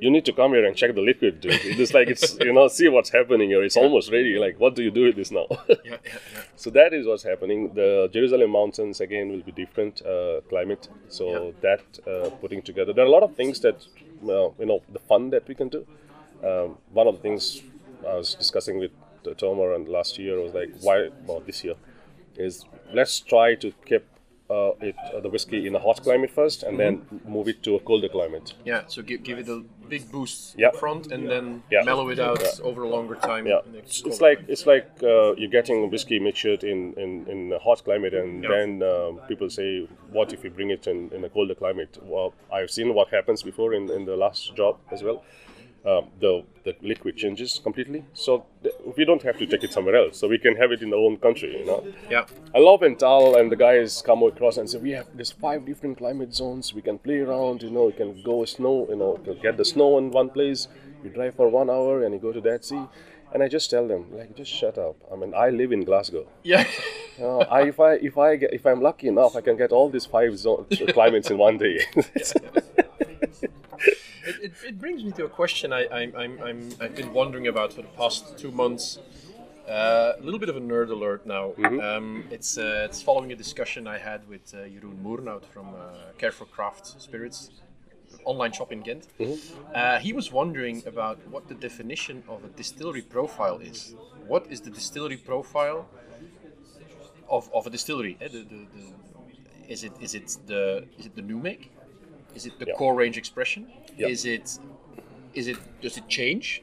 [0.00, 2.68] you need to come here and check the liquid dude it's like it's you know
[2.68, 5.46] see what's happening here it's almost ready like what do you do with this now
[5.50, 6.42] yeah, yeah, yeah.
[6.56, 7.74] So that is what's happening.
[7.74, 10.88] The Jerusalem mountains again will be different uh, climate.
[11.08, 11.52] So Yeah.
[11.66, 13.84] that uh, putting together, there are a lot of things that
[14.22, 15.86] well, you know the fun that we can do.
[16.42, 17.62] Um, one of the things
[18.06, 18.92] I was discussing with
[19.26, 21.74] uh, Tomer and last year was like why well this year
[22.36, 24.04] is let's try to keep
[24.50, 27.74] uh, it uh, the whiskey in a hot climate first and then move it to
[27.74, 28.54] a colder climate.
[28.64, 30.68] Yeah, so give, give it a big boost Yeah.
[30.68, 31.82] up front and then Yeah.
[31.84, 32.64] mellow it out Yeah.
[32.64, 33.46] over a longer time.
[33.46, 37.58] Yeah, it's, it's like it's like uh, you're getting whiskey matured in, in, in a
[37.58, 38.50] hot climate, and Yeah.
[38.50, 42.32] then um, people say, "What if you bring it in, in a colder climate?" Well,
[42.52, 45.24] I've seen what happens before in, in the last job as well.
[45.86, 49.94] Um, the the liquid changes completely, so th- we don't have to take it somewhere
[49.94, 50.18] else.
[50.18, 51.86] So we can have it in our own country, you know.
[52.10, 52.24] Yeah.
[52.52, 55.98] I love Ental and the guys come across and say we have there's five different
[55.98, 56.74] climate zones.
[56.74, 57.86] We can play around, you know.
[57.86, 60.66] You can go snow, you know, to get the snow in one place.
[61.04, 62.82] You drive for one hour and you go to that sea.
[63.32, 64.96] And I just tell them like, just shut up.
[65.12, 66.26] I mean, I live in Glasgow.
[66.42, 66.64] Yeah.
[67.20, 69.88] Uh, I, if I if I get, if I'm lucky enough, I can get all
[69.88, 71.80] these five zones climates in one day.
[72.96, 73.50] it,
[74.26, 77.72] it, it brings me to a question I, I'm, I'm, I'm, I've been wondering about
[77.72, 78.98] for the past two months.
[79.68, 81.52] Uh, a little bit of a nerd alert now.
[81.64, 86.12] Um, it's, uh, it's following a discussion I had with uh, Jeroen Moernout from uh,
[86.18, 87.50] Care for Craft Spirits,
[88.24, 89.06] online shop in Ghent.
[89.74, 93.94] Uh, he was wondering about what the definition of a distillery profile is.
[94.26, 95.88] What is the distillery profile
[97.28, 98.16] of, of a distillery?
[98.20, 98.84] Eh, the, the, the,
[99.68, 101.72] is it is it the is it the new make?
[102.36, 102.74] Is it the Yeah.
[102.74, 103.66] core range expression?
[103.96, 104.06] Yeah.
[104.06, 104.58] Is it
[105.36, 106.62] is it does it change?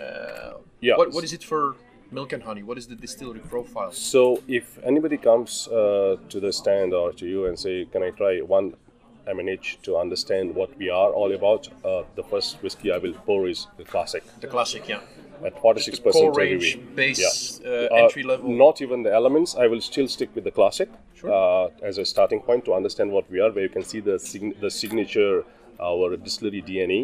[0.00, 0.96] Uh, Yeah.
[1.00, 1.74] What what is it for
[2.12, 2.62] milk and honey?
[2.62, 3.90] What is the distillery profile?
[3.92, 8.10] So if anybody comes uh, to the stand or to you and say, "Can I
[8.20, 8.66] try one
[9.38, 13.48] M&H to understand what we are all about?" Uh, the first whiskey I will pour
[13.48, 15.00] is the classic The classic, yeah.
[15.48, 18.48] at 46 Core percent range, base, uh, Uh, entry level.
[18.66, 19.54] Not even the elements.
[19.64, 20.88] I will still stick with the classic
[21.24, 24.18] uh, as a starting point to understand what we are, where you can see the
[24.18, 25.44] sign- the signature,
[25.80, 27.00] our distillery DNA,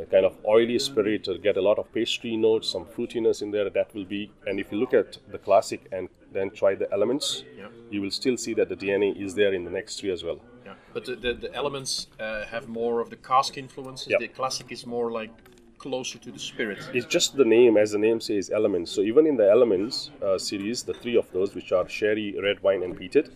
[0.00, 3.50] a kind of oily spirit, to get a lot of pastry notes, some fruitiness in
[3.50, 3.68] there.
[3.70, 4.30] That will be.
[4.46, 7.68] And if you look at the classic and then try the elements, Yeah.
[7.90, 10.40] you will still see that the DNA is there in the next three as well.
[10.64, 10.74] Yeah.
[10.92, 14.08] But the, the, the elements uh, have more of the cask influences.
[14.08, 14.18] Yeah.
[14.18, 15.30] The classic is more like
[15.78, 16.78] closer to the spirit.
[16.94, 18.90] It's just the name, as the name says, elements.
[18.90, 22.62] So even in the elements uh, series, the three of those, which are sherry, red
[22.62, 23.30] wine, and peated,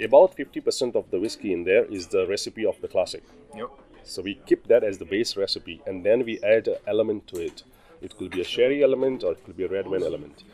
[0.00, 3.22] about 50% of the whiskey in there is the recipe of the classic.
[3.56, 3.68] Yep.
[4.08, 7.40] So we keep that as the base recipe, and then we add an element to
[7.40, 7.62] it.
[8.00, 10.44] It could be a sherry element, or it could be a red wine element.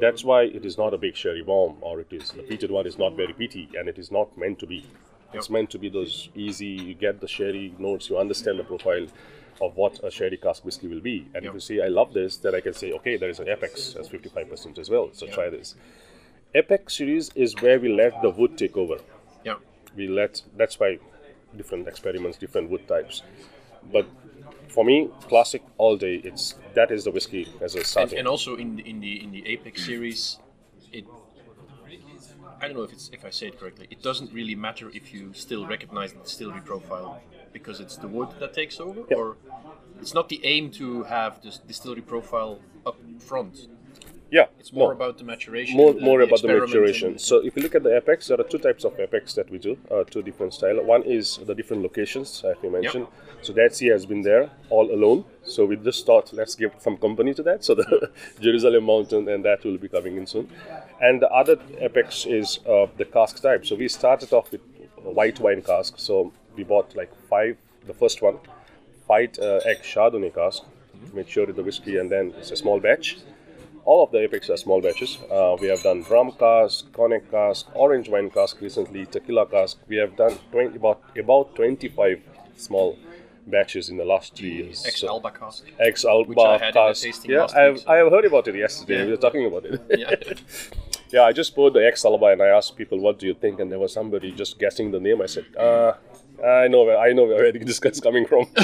[0.00, 2.86] That's why it is not a big sherry bomb, or it is the peated one
[2.86, 4.86] is not very peaty, and it is not meant to be.
[5.34, 6.66] It's meant to be those easy.
[6.66, 8.08] You get the sherry notes.
[8.08, 9.06] You understand the profile
[9.60, 11.26] of what a sherry cask whiskey will be.
[11.34, 11.48] And Yeah.
[11.50, 13.92] if you say I love this, then I can say okay, there is an Apex
[13.94, 15.10] that's 55% as well.
[15.12, 15.34] So Yeah.
[15.34, 15.74] try this.
[16.54, 18.98] Apex series is where we let the wood take over
[19.44, 19.56] Yeah.
[19.96, 20.98] we let that's why
[21.56, 23.22] different experiments different wood types
[23.92, 24.06] but
[24.68, 28.28] for me classic all day it's that is the whiskey as a And, starting and
[28.28, 30.38] also in the in the in the Apex series,
[30.92, 31.04] it
[32.60, 33.86] I don't know if it's if I say it correctly.
[33.90, 38.28] It doesn't really matter if you still recognize the distillery profile because it's the wood
[38.40, 39.16] that takes over, Yeah.
[39.18, 39.36] or
[40.00, 43.68] it's not the aim to have this distillery profile up front.
[44.30, 45.76] Yeah It's more no, about the maturation.
[45.76, 47.18] more, more the about the maturation.
[47.18, 49.58] So if you look at the apex there are two types of apex that we
[49.58, 50.82] do uh, two different style.
[50.84, 53.06] One is the different locations like you mentioned.
[53.42, 55.24] So that sea has been there all alone.
[55.44, 57.64] So we just thought let's give some company to that.
[57.64, 58.10] So the
[58.40, 60.50] jerusalem mountain and that will be coming in soon.
[61.00, 63.64] And the other apex is uh, the cask type.
[63.66, 64.60] So we started off with
[65.04, 65.94] a white wine cask.
[65.98, 68.38] So we bought like five the first one
[69.08, 70.62] five uh, egg chardonnay cask
[71.06, 73.16] to make sure the whiskey and then it's a small batch
[73.88, 75.16] all of the Apex are small batches.
[75.30, 79.78] Uh, we have done rum cask, cognac cask, orange wine cask recently, tequila cask.
[79.88, 82.20] We have done 20, about about 25
[82.56, 82.98] small
[83.46, 84.84] batches in the last three years.
[84.86, 85.64] Ex Alba cask.
[85.80, 87.24] Ex Alba cask.
[87.24, 88.98] Yeah, I have, I have heard about it yesterday.
[88.98, 89.04] Yeah.
[89.06, 89.80] We were talking about it.
[90.02, 90.14] Yeah.
[91.14, 93.58] yeah, I just poured the ex Alba and I asked people, "What do you think?"
[93.58, 95.22] And there was somebody just guessing the name.
[95.22, 95.92] I said, uh,
[96.44, 98.44] "I know, where I know where this guy's coming from."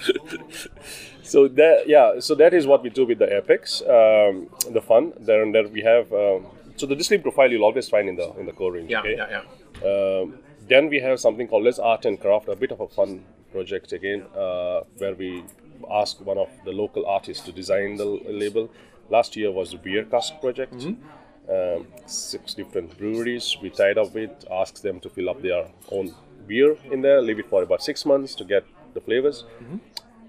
[1.30, 5.12] so that yeah so that is what we do with the apex um, the fun
[5.20, 8.46] then there we have um, so the distillery profile you'll always find in the in
[8.46, 9.16] the core range yeah, okay?
[9.16, 9.90] yeah, yeah.
[9.90, 10.38] Um,
[10.68, 13.92] then we have something called as art and craft a bit of a fun project
[13.92, 15.44] again uh, where we
[16.00, 18.70] ask one of the local artists to design the label.
[19.08, 20.74] Last year was the beer cask project.
[21.54, 26.14] Um, six different breweries we tied up with asked them to fill up their own
[26.46, 28.64] beer in there leave it for about six months to get
[28.94, 29.44] the flavors.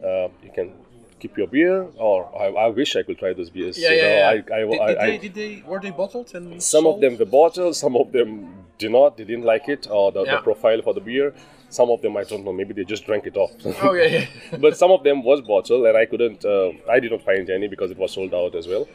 [0.04, 0.74] Uh, you can
[1.22, 1.76] keep your beer,
[2.08, 3.78] or I, I wish I could try those beers.
[3.78, 4.28] Yeah, you yeah, know, yeah.
[4.28, 7.18] I, I, did, did I- they, did they were they bottled and some of them
[7.18, 8.30] the bottle, some of them
[8.78, 9.18] did not.
[9.18, 10.36] They didn't like it, or the, Yeah.
[10.38, 11.34] the profile for the beer.
[11.70, 12.52] Some of them I don't know.
[12.62, 13.52] Maybe they just drank it off.
[13.82, 14.58] Oh yeah, yeah.
[14.66, 16.44] but some of them was bottled, and I couldn't.
[16.44, 18.88] Uh, I did not find any because it was sold out as well.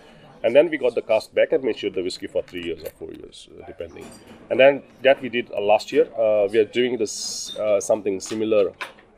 [0.45, 2.83] And then we got the cask back and made sure the whiskey for three years
[2.85, 4.05] or four years, uh, depending.
[4.51, 6.05] And then that we did uh, last year.
[6.25, 8.73] Uh, we are doing this uh, something similar,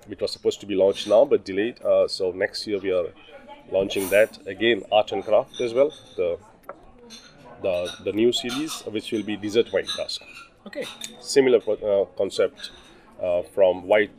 [0.09, 1.81] which was supposed to be launched now but delayed.
[1.83, 3.09] Uh, so next year we are
[3.71, 5.93] launching that again, art and craft as well.
[6.17, 6.39] The
[7.63, 10.21] the the new series, which will be dessert wine cask
[10.67, 10.85] Okay.
[11.21, 12.71] similar uh, concept
[13.23, 14.11] uh, from white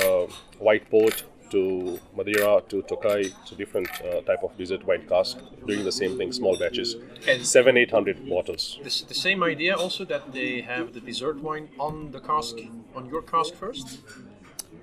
[0.00, 0.26] uh,
[0.58, 5.84] white port to Madeira to Tokai to different uh, type of dessert wine cask, doing
[5.84, 6.96] the same thing, small batches,
[7.28, 8.78] And- seven eight hundred bottles.
[8.82, 12.56] This, the same idea also that they have the dessert wine on the cask
[12.96, 13.98] on your cask first.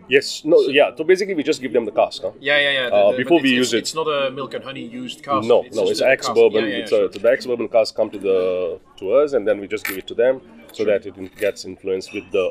[0.10, 0.92] Yes, no, yeah.
[0.96, 2.22] So basically, we just give them the cask.
[2.22, 2.32] Huh?
[2.40, 2.88] Yeah, yeah, yeah.
[2.88, 5.48] Uh, the- before we use it- it's not a milk and honey used cask.
[5.48, 6.64] No, no, it's ex bourbon.
[6.66, 7.06] Yeah, yeah, it's sure.
[7.06, 9.98] a, the ex bourbon cask come to the to us, and then we just give
[9.98, 10.42] it to them
[10.74, 12.46] so that it gets influenced with the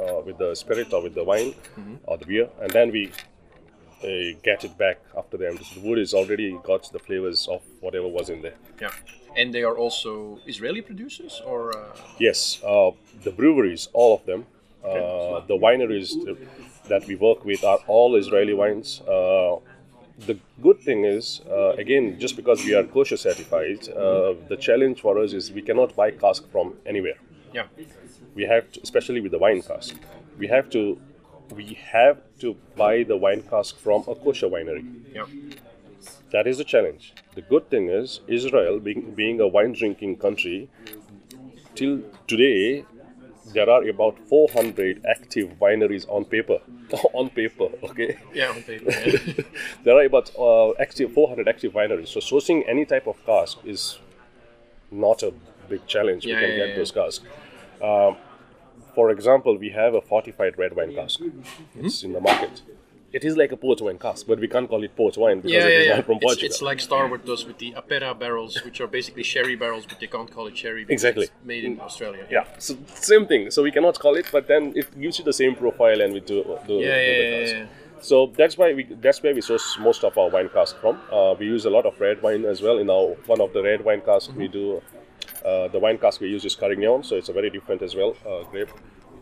[0.00, 1.94] uh, with the spirit or with the wine Mm-hmm.
[2.08, 3.10] or the beer, and then we
[4.02, 4.08] uh,
[4.42, 5.58] get it back after them.
[5.74, 8.54] The wood is already got the flavors of whatever was in there.
[8.80, 8.90] Yeah,
[9.36, 12.90] and they are also Israeli producers, or uh, Yes, uh,
[13.24, 14.46] the breweries, all of them,
[14.82, 15.46] uh, Okay.
[15.48, 16.10] the wineries
[16.90, 19.00] that we work with are all Israeli wines.
[19.16, 19.56] Uh,
[20.30, 25.00] the good thing is, uh, again, just because we are kosher certified, uh, the challenge
[25.00, 27.18] for us is we cannot buy cask from anywhere.
[27.54, 27.66] yeah,
[28.34, 29.94] We have, to, especially with the wine cask,
[30.38, 30.82] we have to,
[31.60, 34.84] we have to buy the wine cask from a kosher winery.
[35.14, 35.26] yeah,
[36.34, 37.14] That is the challenge.
[37.34, 40.68] The good thing is, Israel, being, being a wine drinking country,
[41.74, 42.84] till today,
[43.52, 46.58] there are about 400 active wineries on paper.
[47.12, 48.18] on paper, okay?
[48.34, 48.90] yeah, on paper.
[48.90, 49.44] Yeah.
[49.84, 52.08] there are about uh, active 400 active wineries.
[52.08, 53.98] So sourcing any type of cask is
[54.90, 55.32] not a
[55.68, 56.24] big challenge.
[56.24, 57.24] Yeah, we can yeah, get those casks.
[57.82, 58.16] Um,
[58.94, 61.20] for example, we have a fortified red wine cask.
[61.20, 61.86] Mm-hmm.
[61.86, 62.62] It's in the market.
[63.12, 65.52] It is like a port wine cask, but we can't call it port wine because
[65.52, 65.96] Yeah, it yeah, is yeah.
[65.96, 66.46] not from Portugal.
[66.46, 70.06] it's like Starward does with the Apera barrels, which are basically sherry barrels, but they
[70.06, 70.84] can't call it sherry.
[70.84, 71.24] because Exactly.
[71.24, 72.24] it's made in Australia.
[72.30, 73.50] Yeah, so same thing.
[73.50, 76.20] So we cannot call it, but then it gives you the same profile, and we
[76.20, 77.66] do do, Yeah, do yeah, the yeah, yeah.
[78.00, 80.98] So that's why we that's where we source most of our wine cask from.
[81.12, 82.78] Uh, we use a lot of red wine as well.
[82.78, 84.80] In our one of the red wine casks, we do
[85.44, 88.16] uh, the wine cask we use is Carignan, so it's a very different as well
[88.24, 88.70] uh, grape.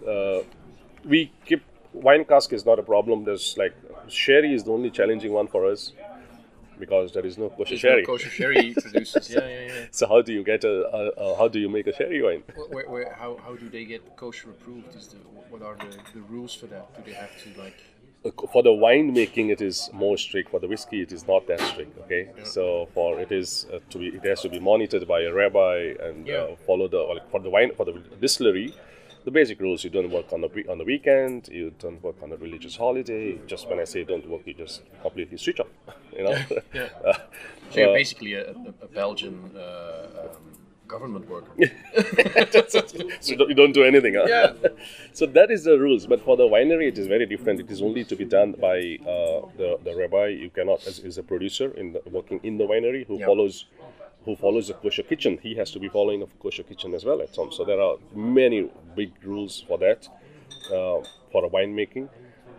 [0.06, 0.40] Uh,
[1.04, 1.62] we keep
[2.02, 3.24] wine cask is not a problem.
[3.24, 3.74] There's like
[4.08, 5.92] sherry is the only challenging one for us.
[6.78, 8.02] because there is no kosher There's sherry.
[8.02, 9.28] no kosher sherry producers.
[9.30, 9.86] Yeah, yeah, yeah.
[9.90, 12.42] So how do you get a, a, a how do you make a sherry wine?
[12.70, 14.94] Where, how, how do they get kosher approved?
[14.94, 15.16] Is the,
[15.50, 16.84] what are the, the rules for that?
[16.96, 17.78] Do they have to like?
[18.52, 20.50] For the wine making, it is more strict.
[20.50, 21.98] For the whiskey, it is not that strict.
[22.04, 25.32] Okay, so for it is uh, to be it has to be monitored by a
[25.32, 26.34] rabbi and Yeah.
[26.42, 28.72] uh, follow the like for the wine for the distillery.
[29.24, 32.32] The basic rules: you don't work on the on the weekend, you don't work on
[32.32, 33.38] a religious holiday.
[33.46, 35.68] Just when I say don't work, you just completely switch off.
[36.16, 36.36] You know.
[36.74, 36.88] Yeah.
[37.04, 37.12] Uh,
[37.70, 39.60] So you're uh, basically a, a, a Belgian uh,
[40.22, 40.42] um,
[40.88, 41.52] government worker.
[42.68, 44.14] so you don't, you don't do anything.
[44.14, 44.24] Huh?
[44.26, 44.52] Yeah.
[45.12, 46.06] so that is the rules.
[46.06, 47.60] But for the winery, it is very different.
[47.60, 50.26] It is only to be done by uh, the, the rabbi.
[50.44, 53.26] You cannot, as is a producer in the, working in the winery who Yeah.
[53.26, 53.66] follows
[54.24, 55.38] who follows the kosher kitchen.
[55.42, 57.50] He has to be following a kosher kitchen as well at some.
[57.52, 60.06] So there are many big rules for that
[60.66, 61.00] uh,
[61.32, 62.08] for a winemaking.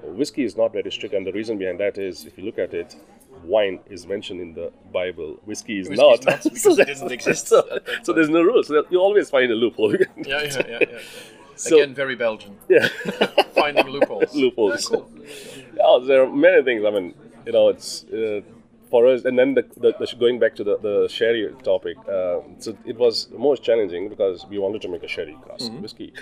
[0.03, 2.73] Whiskey is not very strict, and the reason behind that is if you look at
[2.73, 2.95] it.
[3.45, 5.39] Wine is mentioned in the Bible.
[5.45, 6.19] Whiskey is Whiskey not.
[6.19, 8.67] is not, because So it that's- didn't exist So, so there's no rules.
[8.67, 9.95] So you always find a loophole.
[9.95, 10.99] yeah, yeah, yeah, yeah.
[11.55, 12.57] So- Again, very Belgian.
[12.67, 12.89] yeah.
[13.55, 14.35] Finding loopholes.
[14.35, 14.91] loopholes.
[14.91, 15.09] Yeah, cool.
[15.73, 16.83] Yeah, there are many things.
[16.85, 17.13] I mean,
[17.45, 18.41] you know, it's uh,
[18.89, 19.25] for us.
[19.25, 22.97] And then the, the, the going back to the, the sherry topic, uh, so it
[22.97, 26.13] was most challenging because we wanted to make a sherry cask whiskey.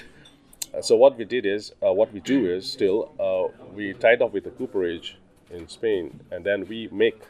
[0.74, 4.22] Uh, so what we did is, uh, what we do is still, uh, we tied
[4.22, 5.18] up with a cooperage
[5.50, 7.22] in Spain, and then we make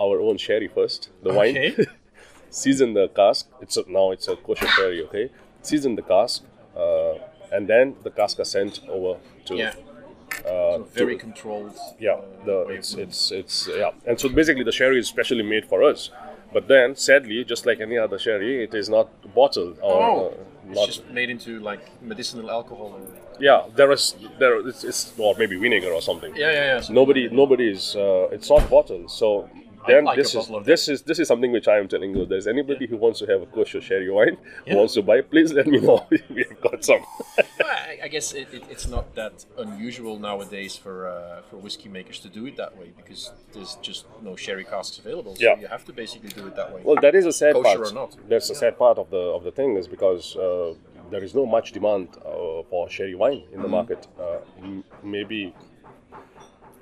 [0.00, 1.74] our own sherry first, the Okay.
[1.76, 1.86] wine.
[2.50, 3.48] season the cask.
[3.60, 5.30] It's a, now it's a kosher sherry, okay?
[5.62, 6.42] Season the cask,
[6.76, 7.14] uh,
[7.52, 9.72] and then the cask are sent over to Yeah.
[10.46, 11.76] Uh, very to- controlled.
[11.98, 15.66] yeah, uh, the it's it's it's yeah, and so basically the sherry is specially made
[15.66, 16.10] for us.
[16.52, 20.72] But then, sadly, just like any other sherry, it is not bottled or Oh, uh,
[20.72, 22.98] it's just made into like medicinal alcohol.
[23.38, 26.34] Yeah, there is there it's, it's or maybe vinegar or something.
[26.34, 26.82] Yeah, yeah, yeah.
[26.90, 29.10] Nobody nobody is uh, it's not bottled.
[29.10, 29.48] So
[29.86, 32.26] then like this is this is this is something which I am telling you.
[32.26, 34.74] There's anybody who wants to have a kosher sherry wine Yeah.
[34.76, 36.06] wants to buy, please let me know.
[36.10, 37.00] we have got some.
[37.64, 42.18] I, I guess it, it, it's not that unusual nowadays for uh, for whiskey makers
[42.20, 45.36] to do it that way because there's just no sherry casks available.
[45.36, 45.56] So Yeah.
[45.60, 46.80] you have to basically do it that way.
[46.84, 47.90] Well, that is a sad Kosher part.
[47.90, 48.16] or not.
[48.28, 50.74] That's a sad part of the of the thing is because uh,
[51.10, 53.70] there is no much demand uh, for sherry wine in the Mm-hmm.
[53.70, 54.06] market.
[54.18, 55.54] Uh, m- maybe,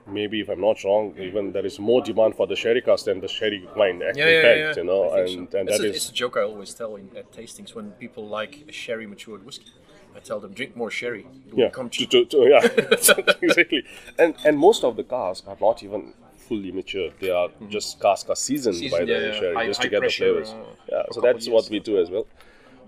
[0.08, 3.20] maybe if I'm not wrong, even there is more demand for the sherry cask than
[3.20, 4.02] the sherry wine.
[4.02, 4.82] Actually, yeah, yeah, fact, yeah.
[4.82, 5.58] you know, and so.
[5.58, 7.92] and it's, that a, is it's a joke I always tell in, at tastings when
[7.92, 9.70] people like a sherry matured whiskey.
[10.16, 11.26] I tell them drink more sherry.
[11.46, 12.10] It yeah, become to, cheap.
[12.10, 13.84] to, to- yeah, exactly.
[14.18, 17.10] And and most of the casks are not even fully mature.
[17.20, 19.06] They are just cask are seasoned, by Mm-hmm.
[19.06, 19.32] The yeah, yeah.
[19.40, 20.50] sherry High- just to get the flavors.
[20.50, 22.26] uh, yeah, so that's what we do as well.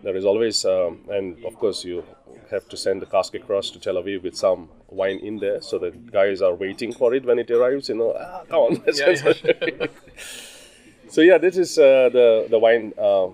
[0.02, 2.02] There is always, um, and of course, you
[2.50, 5.78] have to send the cask across to Tel Aviv with some wine in there, so
[5.78, 7.88] that guys are waiting for it when it arrives.
[7.88, 9.88] You know, ah, come on, Yeah, sherry.
[11.08, 12.92] so yeah, this is uh, the the wine.
[12.98, 13.28] Uh,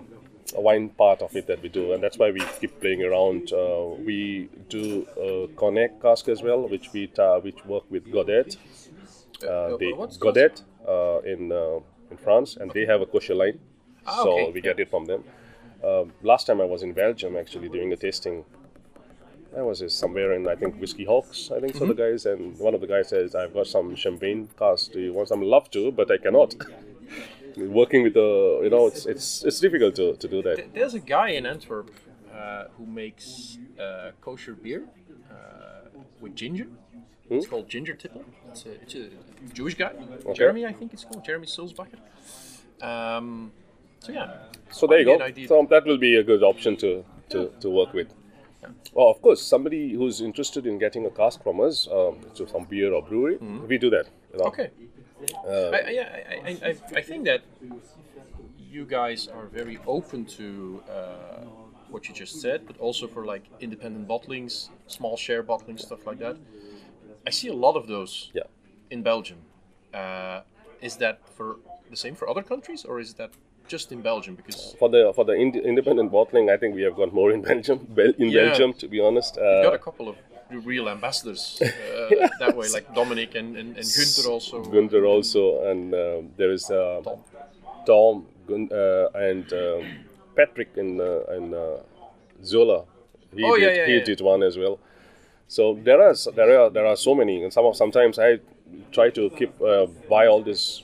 [0.55, 3.51] wine part of it that we do, and that's why we keep playing around.
[3.51, 5.05] Uh, we do
[5.57, 8.55] cognac cask as well, which we ta- which work with Godet,
[9.43, 11.79] uh, Uh, they, Godet uh, in uh,
[12.11, 13.59] in France, and they have a kosher line,
[14.05, 14.51] Ah, so okay.
[14.53, 15.23] we get it from them.
[15.83, 18.45] Um last time I was in Belgium, actually doing a tasting.
[19.57, 21.85] I was uh, somewhere in I think Whiskey Hawks, I think so.
[21.85, 22.01] The Mm-hmm.
[22.11, 24.91] guys and one of the guys says, "I've got some champagne cask.
[24.91, 25.41] Do you want some?
[25.41, 26.55] Love to, but I cannot."
[27.55, 30.57] Working with the, you know, it's it's it's difficult to, to do that.
[30.75, 31.89] There's a guy in Antwerp
[32.31, 34.83] uh, who makes uh, kosher beer
[35.31, 35.35] uh,
[36.21, 36.67] with ginger.
[37.29, 38.23] It's called Ginger Tipple.
[38.51, 39.05] It's a, it's a
[39.53, 39.91] Jewish guy.
[40.33, 41.25] Jeremy, I think it's called.
[41.25, 41.99] Jeremy Sulzbacher.
[42.81, 43.51] Um,
[43.99, 44.27] so yeah.
[44.71, 45.17] So there you go.
[45.47, 48.07] So that will be a good option to, to, to work with.
[48.93, 52.65] Well, of course, somebody who's interested in getting a cask from us, um, so some
[52.65, 54.07] beer or brewery, we do that.
[54.33, 54.45] you know.
[54.45, 54.61] Mm-hmm.
[54.61, 54.71] Okay.
[55.47, 57.41] I, I, yeah, I, I, I, I think that
[58.59, 61.45] you guys are very open to uh,
[61.89, 66.19] what you just said, but also for like independent bottlings, small share bottling, stuff like
[66.19, 66.37] that.
[67.25, 68.43] I see a lot of those Yeah.
[68.89, 69.39] in Belgium.
[69.93, 70.41] Uh,
[70.81, 71.57] is that for
[71.89, 73.31] the same for other countries, or is that
[73.67, 74.35] just in Belgium?
[74.35, 77.41] Because For the for the ind- independent bottling, I think we have got more in
[77.51, 77.79] Belgium.
[77.89, 78.45] Bel- in Yeah.
[78.45, 79.35] Belgium, to be honest.
[79.35, 80.15] you've got Uh, a couple of
[80.65, 84.63] real ambassadors uh, that way, like Dominic and, and, and Günther also.
[84.63, 87.19] Gunther also, and um, there is uh, Tom.
[87.85, 89.83] Tom Gun- uh, and um,
[90.35, 91.77] Patrick in uh, in uh,
[92.43, 92.83] Zola.
[93.35, 94.03] He Oh, did, yeah, yeah, he yeah.
[94.05, 94.79] did one as well.
[95.47, 98.39] So there are there are there are so many, and some of sometimes I
[98.91, 100.83] try to keep uh, buy all this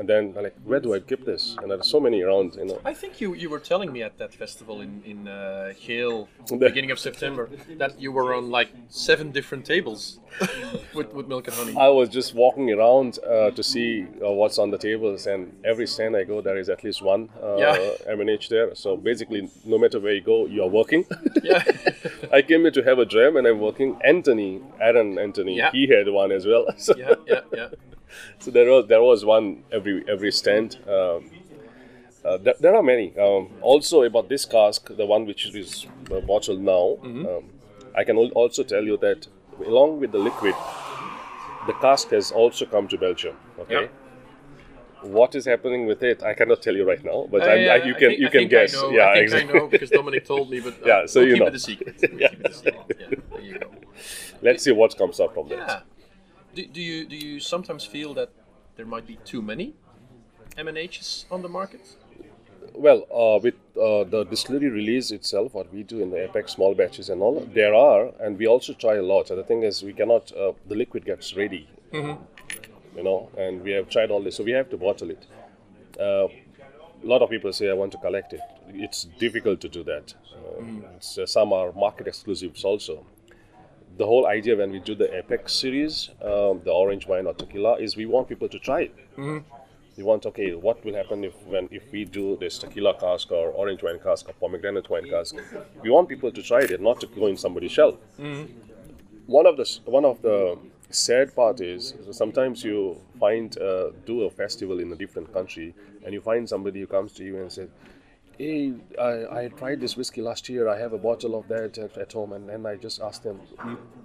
[0.00, 1.56] and then I'm like, where do I keep this?
[1.60, 2.80] And there's so many around, you know.
[2.86, 6.26] I think you, you were telling me at that festival in in uh, Geel,
[6.58, 7.44] beginning of September,
[7.82, 10.18] that you were on like seven different tables
[10.94, 11.74] with, with milk and honey.
[11.76, 13.90] I was just walking around uh, to see
[14.26, 15.40] uh, what's on the tables, and
[15.72, 17.76] every stand I go, there is at least one uh, Yeah.
[18.18, 18.74] M&H there.
[18.74, 21.04] So basically, no matter where you go, you are working.
[21.42, 21.62] yeah,
[22.32, 23.90] I came here to have a dram, and I'm working.
[24.14, 25.70] Anthony, Aaron Anthony, Yeah.
[25.72, 26.64] he had one as well.
[26.86, 27.68] So, yeah, yeah, yeah.
[28.38, 30.78] So there was there was one every every stand.
[30.88, 31.30] Um,
[32.24, 33.16] uh, there, there are many.
[33.18, 37.26] Um, also about this cask, the one which is uh, bottled now, Mm-hmm.
[37.26, 37.44] um,
[37.96, 39.26] I can al- also tell you that
[39.66, 40.54] along with the liquid,
[41.66, 43.36] the cask has also come to Belgium.
[43.58, 43.82] Okay.
[43.82, 43.88] Yeah.
[45.02, 46.22] What is happening with it?
[46.22, 48.28] I cannot tell you right now, but I'm, I, I, uh, you can think- you
[48.28, 48.76] can guess.
[48.76, 49.54] I know, yeah, I think exactly.
[49.54, 51.46] I know because Dominic told me, but uh, Yeah, so we'll you keep know.
[51.48, 51.96] it a secret.
[52.02, 52.96] We'll keep it a secret.
[53.00, 53.70] Yeah, there you go.
[54.42, 55.84] Let's see what comes up from that.
[56.54, 58.30] Do, do you do you sometimes feel that
[58.76, 59.74] there might be too many
[60.56, 61.96] M&Hs on the market?
[62.74, 66.74] Well, uh, with uh, the distillery release itself, what we do in the Apex small
[66.74, 69.30] batches and all, there are, and we also try a lot.
[69.30, 72.18] And the thing is, we cannot, uh, the liquid gets ready, you
[73.02, 75.26] know, and we have tried all this, so we have to bottle it.
[75.98, 76.28] Uh,
[77.02, 78.40] a lot of people say, I want to collect it.
[78.68, 80.14] It's difficult to do that.
[80.34, 80.62] Uh,
[80.96, 83.04] it's, uh, some are market exclusives also.
[84.00, 87.72] The whole idea when we do the Apex series, um, the orange wine or tequila,
[87.84, 88.94] is we want people to try it.
[89.96, 93.46] You want okay what will happen if when if we do this tequila cask or
[93.62, 95.34] orange wine cask or pomegranate wine cask?
[95.84, 97.96] We want people to try it and not to go in somebody's shelf
[99.26, 100.58] one of the one of the
[100.90, 102.78] sad part is sometimes you
[103.18, 107.12] find uh, do a festival in a different country and you find somebody who comes
[107.12, 107.68] to you and says
[108.40, 110.68] hey I, I tried this whiskey last year.
[110.68, 113.38] I have a bottle of that at, at home and then i just ask them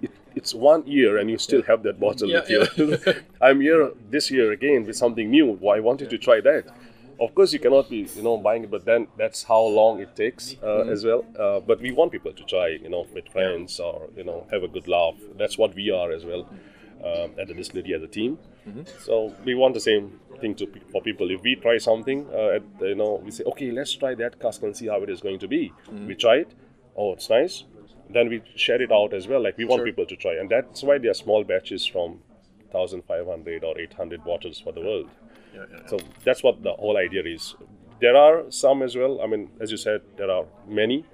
[0.02, 3.13] it, it's one year and you still have that bottle Yeah, with you.
[3.48, 5.48] i'm here this year again with something new.
[5.65, 6.65] Why i wanted to try that?
[7.26, 10.12] Of course you cannot be you know buying it but then that's how long it
[10.24, 11.21] takes uh, as well.
[11.43, 14.63] Uh, but we want people to try you know with friends or you know have
[14.63, 15.15] a good laugh.
[15.41, 16.43] That's what we are as well
[17.10, 18.38] um, at the distillery as a team
[18.99, 21.32] so we want the same thing to for people.
[21.32, 24.63] If we try something, uh, at, you know, we say, okay, let's try that cask
[24.63, 25.71] and see how it is going to be.
[25.91, 26.51] We try it.
[26.97, 27.63] Oh, it's nice.
[28.10, 29.41] Then we share it out as well.
[29.43, 29.86] Like we want Sure.
[29.86, 32.19] people to try, and that's why they are small batches from
[32.71, 35.10] 1,500 or 800 bottles for the world.
[35.54, 35.88] Yeah, yeah.
[35.88, 37.56] So that's what the whole idea is.
[38.01, 39.21] There are some as well.
[39.21, 41.06] I mean, as you said, there are many.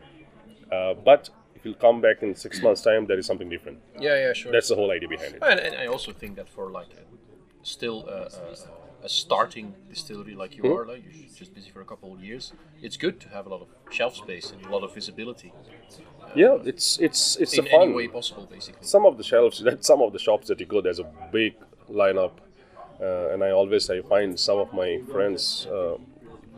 [0.71, 3.79] Uh, but if you come back in six months' time, there is something different.
[3.99, 4.51] yeah, yeah, sure.
[4.51, 5.43] That's the whole idea behind it.
[5.43, 6.89] And, and I also think that for like
[7.63, 8.29] still a,
[9.03, 12.19] a, a starting distillery like you are, like you're just busy for a couple of
[12.23, 15.51] years, it's good to have a lot of shelf space and a lot of visibility
[16.35, 17.81] Yeah, it's it's it's in a fun.
[17.81, 18.85] any way possible, basically.
[18.87, 21.53] some of the shelves that some of the shops that you go there's a big
[21.89, 22.31] lineup
[23.01, 25.97] uh, and i always i find some of my friends uh,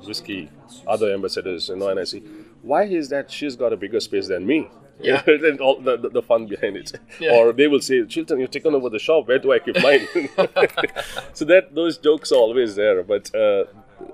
[0.08, 0.50] whiskey
[0.94, 2.22] other ambassadors you know and i see
[2.62, 4.60] why is that she's got a bigger space than me
[5.01, 5.21] Yeah.
[5.27, 7.34] and all the, the, the fun behind it Yeah.
[7.36, 10.08] or they will say Shilton you've taken over the shop where do i keep mine
[11.34, 13.65] so that those jokes are always there but uh,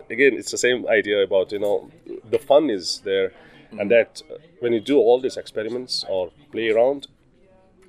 [0.09, 1.91] again it's the same idea about you know
[2.29, 3.31] the fun is there
[3.79, 7.07] and that uh, when you do all these experiments or play around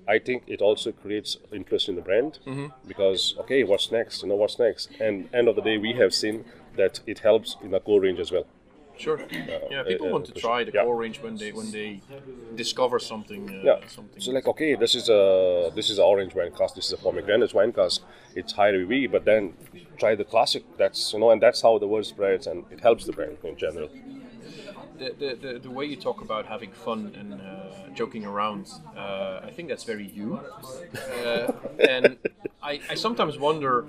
[0.08, 2.40] I think it also creates interest in the brand
[2.88, 4.22] because okay, what's next?
[4.22, 4.90] You know what's next?
[4.98, 6.44] And end of the day, we have seen
[6.76, 8.44] that it helps in the core range as well.
[9.00, 9.18] Sure.
[9.70, 10.84] yeah, people uh, want to try the Yeah.
[10.84, 11.90] core range when they when they
[12.54, 13.42] discover something.
[13.50, 13.78] Uh, Yeah.
[13.88, 14.20] Something.
[14.24, 15.22] So like okay, this is a
[15.78, 16.74] this is a orange wine cask.
[16.74, 18.02] This is a pomegranate wine cask.
[18.34, 19.42] It's high ABV, but then
[20.02, 20.62] try the classic.
[20.76, 23.56] That's you know, and that's how the word spreads, and it helps the brand in
[23.56, 23.88] general.
[24.98, 27.38] the, the, the, the way you talk about having fun and uh,
[27.94, 30.40] joking around, uh, I think that's very you.
[31.24, 31.52] Uh,
[31.88, 32.16] and
[32.62, 33.86] I, I sometimes wonder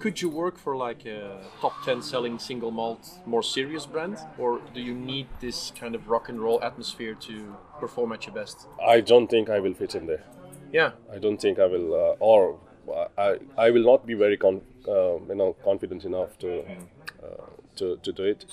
[0.00, 4.16] could you work for like a top 10 selling single malt, more serious brand?
[4.38, 8.34] Or do you need this kind of rock and roll atmosphere to perform at your
[8.34, 8.66] best?
[8.84, 10.24] I don't think I will fit in there.
[10.72, 12.58] Yeah, I don't think I will, uh, or
[13.18, 16.60] I, I will not be very con- uh, you know confident enough to,
[17.22, 18.46] uh, to to do it.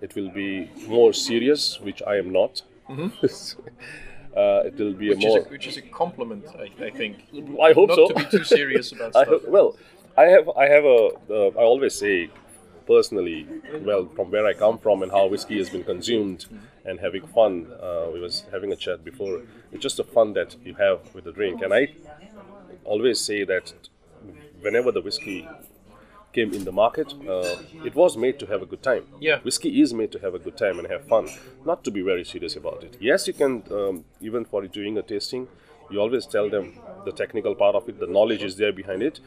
[0.00, 2.62] It will be more serious, which I am not.
[2.88, 5.38] uh, it will be which, a more.
[5.38, 7.16] is, a, which is a compliment, I, I think.
[7.60, 8.08] I hope Not so.
[8.08, 9.42] to be too serious about I stuff.
[9.42, 9.76] ho- well,
[10.16, 10.98] I have I have a
[11.30, 12.30] uh, I always say
[12.86, 13.46] personally,
[13.80, 16.46] well, from where I come from and how whiskey has been consumed
[16.84, 17.66] and having fun.
[17.82, 19.42] Uh, we was having a chat before.
[19.72, 21.88] It's just the fun that you have with the drink, and I
[22.84, 23.72] always say that
[24.60, 25.48] whenever the whiskey
[26.32, 29.04] came in the market, uh, it was made to have a good time.
[29.20, 29.38] Yeah.
[29.42, 31.28] whiskey is made to have a good time and have fun,
[31.64, 32.96] not to be very serious about it.
[33.00, 35.48] Yes, you can um, even for doing a tasting,
[35.90, 39.20] you always tell them the technical part of it, the knowledge is there behind it.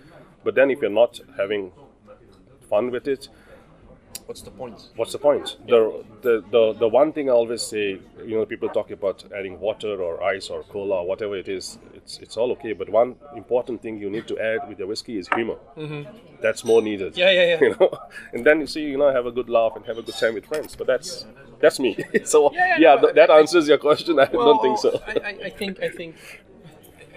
[0.43, 1.71] But then if you're not having
[2.69, 3.29] fun with it,
[4.25, 4.89] What's the point?
[4.97, 5.55] what's the point?
[5.67, 9.57] The, the, the, the one thing I always say, you know, people talk about adding
[9.57, 12.73] water or ice or cola or whatever it is, it's, it's all okay.
[12.73, 15.55] But one important thing you need to add with your whiskey is humor.
[15.77, 16.11] Mm-hmm.
[16.41, 17.15] That's more needed.
[17.15, 17.59] Yeah, yeah, yeah.
[17.61, 17.97] You know,
[18.33, 20.33] and then you see, you know, have a good laugh and have a good time
[20.33, 20.75] with friends.
[20.75, 21.25] But that's
[21.61, 21.97] that's me.
[22.25, 24.19] so Yeah, yeah, yeah, no, th- that I- answers your question.
[24.19, 25.01] I don't think so.
[25.07, 26.15] I, I, I think I think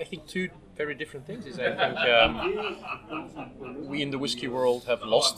[0.00, 0.48] I think two
[0.82, 1.42] very different things.
[1.50, 2.32] Is I think um,
[3.90, 5.36] we in the whiskey world have lost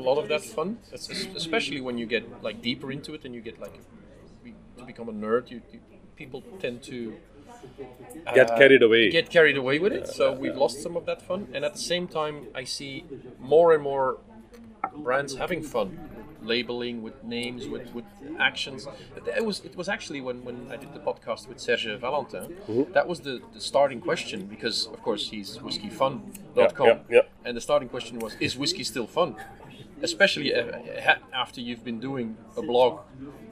[0.08, 1.08] lot of that fun, es-
[1.42, 3.76] especially when you get like deeper into it and you get like
[4.78, 5.50] to become a nerd.
[5.50, 5.80] You, you
[6.16, 7.14] people tend to
[8.34, 9.10] Get uh, carried away.
[9.10, 10.08] Get carried away with it.
[10.08, 13.04] So we've lost some of that fun, and at the same time, I see
[13.40, 14.18] more and more
[14.96, 15.88] brands having fun,
[16.44, 18.04] labeling with names, with, with
[18.38, 18.86] actions.
[19.36, 22.92] It was it was actually when, when I did the podcast with Serge Valentin, Mm-hmm.
[22.92, 27.20] that was the, the starting question because of course he's whiskyfun.com, Yeah, yeah, yeah.
[27.44, 29.36] and the starting question was is whiskey still fun?
[30.02, 33.00] Especially uh, after you've been doing a blog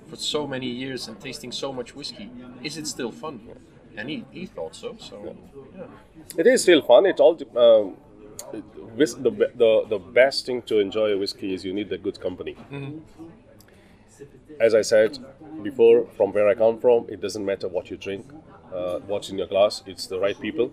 [0.08, 2.28] for so many years and tasting so much whiskey,
[2.64, 3.40] is it still fun?
[3.96, 4.96] And he, he thought so.
[4.98, 5.16] So
[5.76, 5.84] yeah.
[6.36, 7.06] It is still fun.
[7.06, 7.96] It all um,
[8.42, 12.56] the, the the best thing to enjoy a whiskey is you need a good company.
[14.58, 15.18] As I said
[15.62, 18.26] before, from where I come from, it doesn't matter what you drink,
[18.74, 19.82] uh, what's in your glass.
[19.86, 20.72] It's the right people.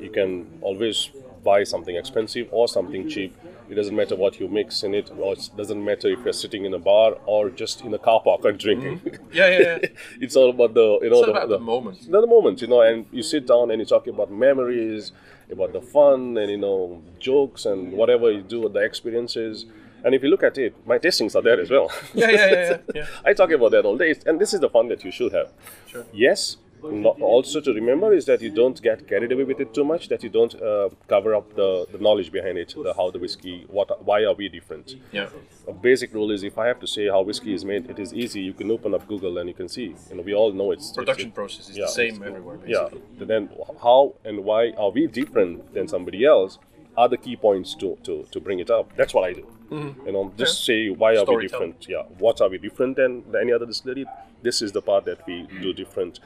[0.00, 1.10] You can always
[1.44, 3.36] buy something expensive or something cheap.
[3.68, 6.64] It doesn't matter what you mix in it, or it doesn't matter if you're sitting
[6.64, 9.00] in a bar or just in a car park and drinking.
[9.32, 9.88] Yeah, yeah, yeah.
[10.20, 12.08] it's all about the you know It's the, about the moment.
[12.08, 15.12] Not the moment, you know, and you sit down and you talk about memories,
[15.52, 19.66] about the fun, and you know, jokes and whatever you do, with the experiences.
[20.02, 21.92] And if you look at it, my tastings are there as well.
[22.14, 23.06] Yeah, yeah, yeah, yeah, yeah.
[23.24, 25.52] I talk about that all day, and this is the fun that you should have.
[25.86, 26.06] Sure.
[26.12, 26.56] Yes.
[26.82, 30.08] Also to remember is that you don't get carried away with it too much.
[30.08, 33.66] That you don't uh, cover up the, the knowledge behind it, the how the whiskey,
[33.68, 34.96] what, why are we different?
[35.12, 35.28] Yeah.
[35.68, 38.12] A basic rule is if I have to say how whiskey is made, it is
[38.14, 38.40] easy.
[38.40, 39.94] You can open up Google and you can see.
[40.10, 42.58] You know, we all know it's Production it's, process is yeah, the same everywhere.
[42.66, 42.88] yeah.
[42.90, 43.26] Basically.
[43.26, 43.50] Then
[43.82, 46.58] how and why are we different than somebody else?
[46.96, 48.94] Are the key points to, to, to bring it up.
[48.96, 49.46] That's what I do.
[49.70, 51.86] You know, just say why are we different?
[51.88, 54.04] Yeah, what are we different than, than any other distillery?
[54.42, 56.18] This is the part that we do different.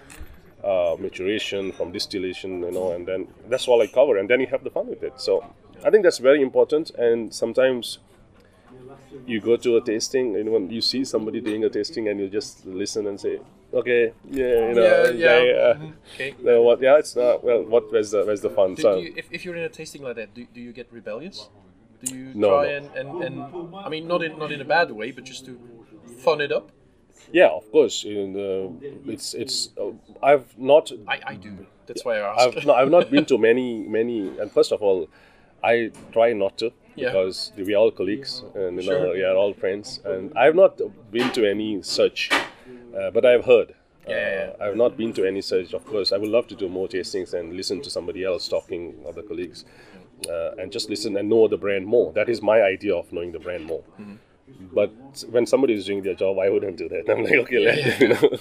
[0.64, 4.46] Uh, maturation from distillation, you know, and then that's all I cover, and then you
[4.46, 5.20] have the fun with it.
[5.20, 5.44] So
[5.84, 6.86] I think that's very important.
[7.06, 7.98] And sometimes
[9.26, 12.28] you go to a tasting and when you see somebody doing a tasting and you
[12.28, 13.38] just listen and say
[13.72, 15.42] okay yeah you know Yeah, yeah.
[15.42, 15.92] yeah, Mhm.
[16.14, 16.34] Okay.
[16.42, 19.06] No, what yeah it's not well what where's the where's the fun Do, so do
[19.06, 21.48] you, if, if you're in a tasting like that, do, do you get rebellious?
[22.04, 22.76] Do you No, try no.
[22.76, 23.34] And, and, and
[23.86, 25.58] I mean not in not in a bad way, but just to
[26.24, 26.70] fun it up?
[27.32, 29.90] Yeah of course in, uh, it's it's uh,
[30.22, 31.66] I've not I, I do.
[31.86, 32.56] That's why I asked.
[32.58, 35.08] I've, no, I've not been to many many and first of all
[35.62, 37.08] I try not to Yeah.
[37.08, 39.12] because we're all colleagues and you know Sure.
[39.14, 43.74] we are all friends and I've not been to any such uh, but I've heard
[44.08, 44.52] yeah.
[44.60, 46.88] Uh, I've not been to any such of course I would love to do more
[46.88, 49.64] tastings and listen to somebody else talking other colleagues
[50.30, 53.32] uh, and just listen and know the brand more that is my idea of knowing
[53.32, 54.16] the brand more Mm-hmm.
[54.72, 54.90] But
[55.30, 57.98] when somebody is doing their job I wouldn't do that I'm like okay let yeah.
[57.98, 58.38] you know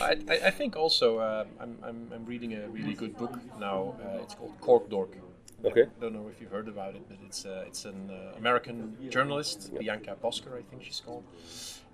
[0.00, 3.94] I, I, think also uh, I'm, I'm, I'm reading a really good book now.
[4.04, 5.16] Uh, it's called Cork Dork.
[5.64, 8.36] okay I don't know if you've heard about it, but it's uh, it's an uh,
[8.36, 11.24] American journalist, Bianca Bosker, I think she's called,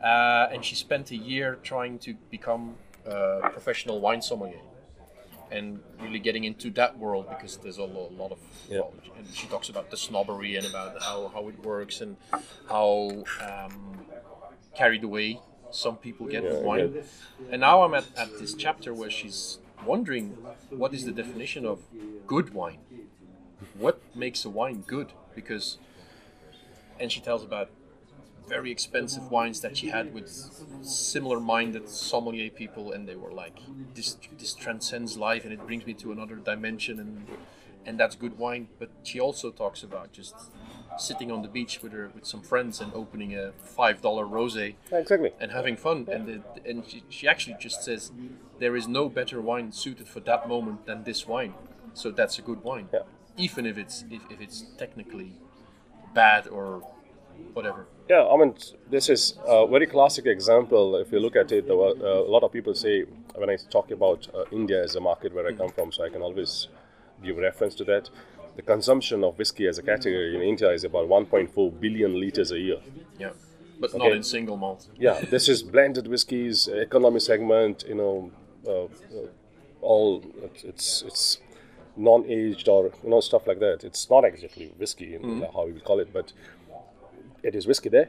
[0.02, 2.74] uh, and she spent a year trying to become
[3.06, 4.60] a professional wine sommelier,
[5.50, 8.38] and really getting into that world because there's a lo- lot of
[8.68, 8.78] Yeah.
[8.80, 12.16] well, and she talks about the snobbery and about how, how it works and
[12.68, 14.00] how um,
[14.74, 15.40] carried away
[15.70, 17.04] some people get with Yeah, wine.
[17.50, 20.36] And now I'm at, at this chapter where she's wondering
[20.70, 21.80] what is the definition of
[22.26, 22.78] good wine
[23.74, 25.78] what makes a wine good because
[26.98, 27.70] and she tells about
[28.56, 30.28] very expensive wines that she had with
[30.82, 33.58] similar minded sommelier people and they were like
[33.94, 37.12] this this transcends life and it brings me to another dimension and
[37.86, 40.34] and that's good wine but she also talks about just
[40.98, 44.74] sitting on the beach with her with some friends and opening a five dollar rosé
[44.92, 45.98] exactly and having fun.
[46.14, 46.36] And the,
[46.70, 48.12] and she, she actually just says
[48.58, 51.54] there is no better wine suited for that moment than this wine.
[51.94, 53.04] So that's a good wine, Yeah.
[53.46, 55.30] even if it's if, if it's technically
[56.12, 56.82] bad or
[57.52, 57.86] whatever.
[58.08, 58.54] Yeah, I mean,
[58.90, 60.96] this is a very classic example.
[60.96, 63.90] If you look at it, were, uh, a lot of people say when I talk
[63.90, 66.68] about uh, India as a market where I come from, so I can always
[67.22, 68.10] give reference to that.
[68.56, 72.58] The consumption of whiskey as a category in India is about 1.4 billion liters a
[72.58, 72.80] year.
[73.18, 73.30] Yeah,
[73.78, 74.88] but not in single malt.
[74.98, 77.84] Yeah, this is blended whiskies, economy segment.
[77.88, 78.30] You know,
[78.66, 78.88] uh, uh,
[79.80, 80.24] all
[80.64, 81.38] it's it's,
[81.96, 83.84] non-aged or you know stuff like that.
[83.84, 86.32] It's not exactly whiskey, in how we would call it, but
[87.42, 88.08] it is whiskey there.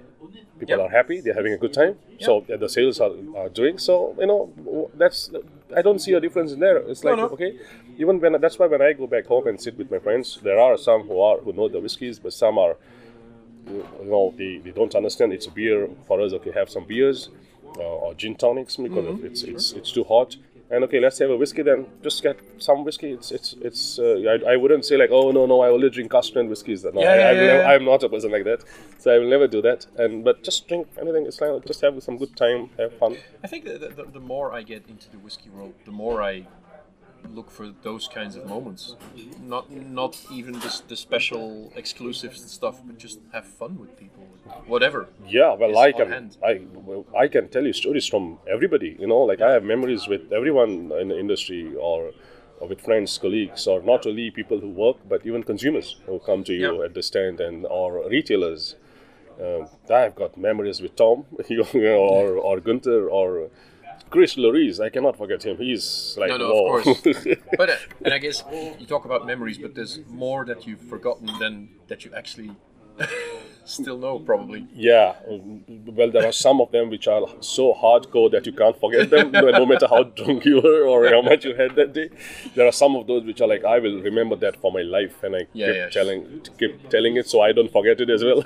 [0.60, 0.86] People Yeah.
[0.86, 1.22] are happy.
[1.22, 1.96] They're having a good time.
[2.20, 3.78] So uh, the sales are, are doing.
[3.80, 5.32] So you know that's
[5.76, 6.78] I don't see a difference in there.
[6.78, 7.28] It's like no.
[7.30, 7.52] okay,
[7.98, 10.60] even when that's why when I go back home and sit with my friends, there
[10.60, 12.76] are some who are who know the whiskeys, but some are
[13.68, 17.30] you know they, they don't understand it's a beer for us okay have some beers
[17.78, 19.26] uh, or gin tonics because Mm-hmm.
[19.26, 20.36] it's it's it's too hot
[20.72, 21.86] and okay let's have a whiskey then.
[22.02, 23.12] Just get some whiskey.
[23.12, 26.14] It's it's it's uh, I, I wouldn't say like oh no no I only drink
[26.14, 27.72] Austrian whiskeys no Yeah, I, yeah, I yeah, never, yeah.
[27.72, 28.64] I'm not a person like that.
[28.98, 29.86] So I will never do that.
[29.98, 31.26] And but just drink anything.
[31.26, 33.18] It's like just have some good time have fun.
[33.44, 36.48] I think the, the, the more I get into the whiskey world, the more I
[37.30, 38.96] look for those kinds of moments.
[39.42, 44.24] Not not even the, the special exclusive stuff, but just have fun with people.
[44.68, 45.08] Whatever.
[45.28, 46.32] Yeah, well, I can.
[46.44, 48.98] I well, I can tell you stories from everybody.
[49.00, 52.12] You know, like I have memories with everyone in the industry, or,
[52.60, 56.44] or with friends, colleagues, or not only people who work, but even consumers who come
[56.46, 56.86] to you Yeah.
[56.86, 58.76] at the stand, and or retailers.
[59.42, 63.50] Um, I've got memories with Tom, you know, or or Gunther, or
[64.12, 64.80] Chris Loris.
[64.80, 65.58] I cannot forget him.
[65.58, 66.78] He's like No, no, whoa.
[66.78, 67.04] of course.
[67.58, 68.44] but uh, and I guess
[68.80, 72.52] you talk about memories, but there's more that you've forgotten than that you actually
[73.66, 74.68] still know, probably.
[74.76, 79.10] Yeah, well, there are some of them which are so hardcore that you can't forget
[79.10, 82.10] them, no no matter how drunk you were or how much you had that day.
[82.56, 85.24] There are some of those which are like, I will remember that for my life,
[85.24, 88.24] and I Yeah, keep yeah, telling, keep telling it so I don't forget it as
[88.24, 88.44] well.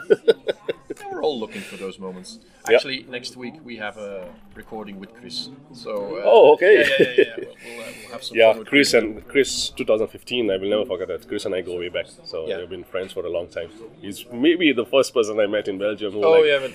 [1.12, 2.40] We're all looking for those moments.
[2.70, 2.76] Yeah.
[2.76, 5.50] Actually, next week we have a recording with Chris.
[5.74, 6.18] So.
[6.18, 6.74] Uh, Oh, okay.
[6.80, 7.24] Yeah, yeah, yeah.
[7.38, 10.50] We'll, we'll, uh, we'll have some yeah, fun with Chris and Chris, 2015.
[10.52, 11.28] I will never forget that.
[11.28, 12.58] Chris and I go way back, so Yeah.
[12.60, 13.70] we've been friends for a long time.
[14.02, 16.14] He's maybe the first person I met in Belgium.
[16.14, 16.74] Who Oh like, yeah, but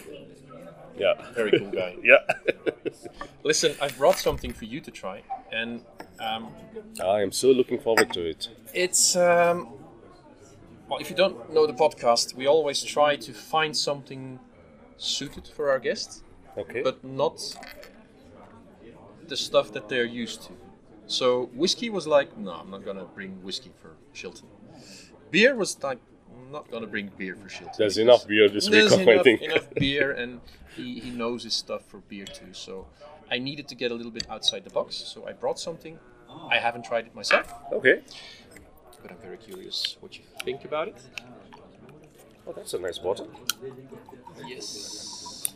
[0.99, 1.97] yeah, very cool guy.
[2.03, 2.19] yeah.
[3.43, 5.81] Listen, I've brought something for you to try, and
[6.21, 6.49] um,
[7.03, 8.49] I am so looking forward to it.
[8.75, 9.69] it's um,
[10.91, 11.01] well.
[11.01, 14.39] If you don't know the podcast, we always try to find something
[14.97, 16.23] suited for our guests,
[16.59, 16.83] Okay.
[16.83, 17.37] but not
[19.29, 20.53] the stuff that they're used to.
[21.07, 24.45] So whiskey was like, no, I'm not gonna bring whiskey for Shilton.
[25.31, 25.99] Beer was like,
[26.37, 27.77] I'm not gonna bring beer for Shilton.
[27.77, 29.43] There's enough beer this week, I enough, think.
[29.43, 30.41] enough beer, and
[30.77, 32.53] he, he knows his stuff for beer too.
[32.53, 32.87] So
[33.31, 34.97] I needed to get a little bit outside the box.
[34.97, 35.99] So I brought something.
[36.49, 38.03] I haven't tried it myself, okay.
[39.03, 40.97] But I'm very curious what you think about it.
[42.47, 43.29] Oh, that's a nice bottle.
[44.47, 45.53] Yes.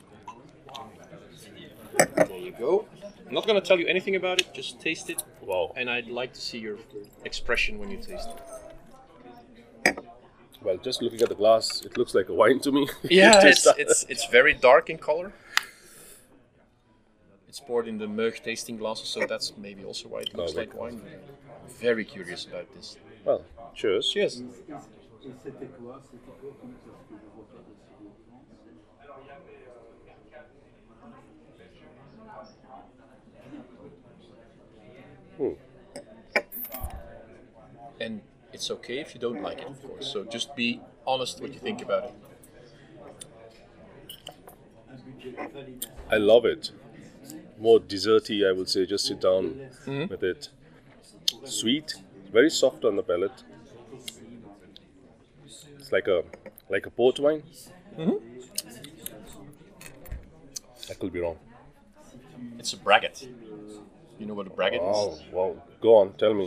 [2.16, 2.86] There you go.
[3.26, 4.53] I'm not gonna tell you anything about it.
[4.53, 5.72] Just taste it, Wow.
[5.76, 6.76] and I'd like to see your
[7.24, 8.28] expression when you taste
[9.86, 9.99] it.
[10.62, 12.88] Well, just looking at the glass, it looks like a wine to me.
[13.11, 15.32] Yeah, it's, it's it's very dark in color.
[17.49, 20.55] It's poured in the Merck tasting glasses, so that's maybe also why it oh, looks
[20.55, 21.01] Oh, like wine.
[21.80, 22.97] Very curious about this.
[23.25, 23.45] Well,
[23.75, 24.11] cheers.
[24.11, 24.43] Cheers.
[35.37, 35.55] Hmm.
[38.01, 38.20] And
[38.53, 40.12] it's okay if you don't like it, of course.
[40.12, 42.14] So just be honest what you think about it.
[46.11, 46.70] I love it.
[47.59, 48.87] More desserty, I would say.
[48.87, 50.07] Just sit down Mm-hmm.
[50.09, 50.49] with it.
[51.45, 51.95] Sweet,
[52.35, 53.39] very soft on the palate.
[55.78, 56.22] It's like a
[56.68, 57.43] like a port wine.
[57.99, 58.18] Mm-hmm.
[60.91, 61.39] I could be wrong.
[62.59, 63.26] It's a braggot.
[64.18, 65.22] You know what a braggot Oh, is?
[65.32, 65.57] wow.
[65.80, 66.47] Go on, tell me.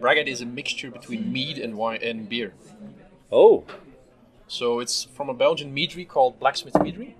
[0.00, 2.52] Braggot is a mixture between mead and wine and beer.
[3.32, 3.64] Oh,
[4.48, 7.14] So it's from a Belgian meadery called Blacksmith Meadery.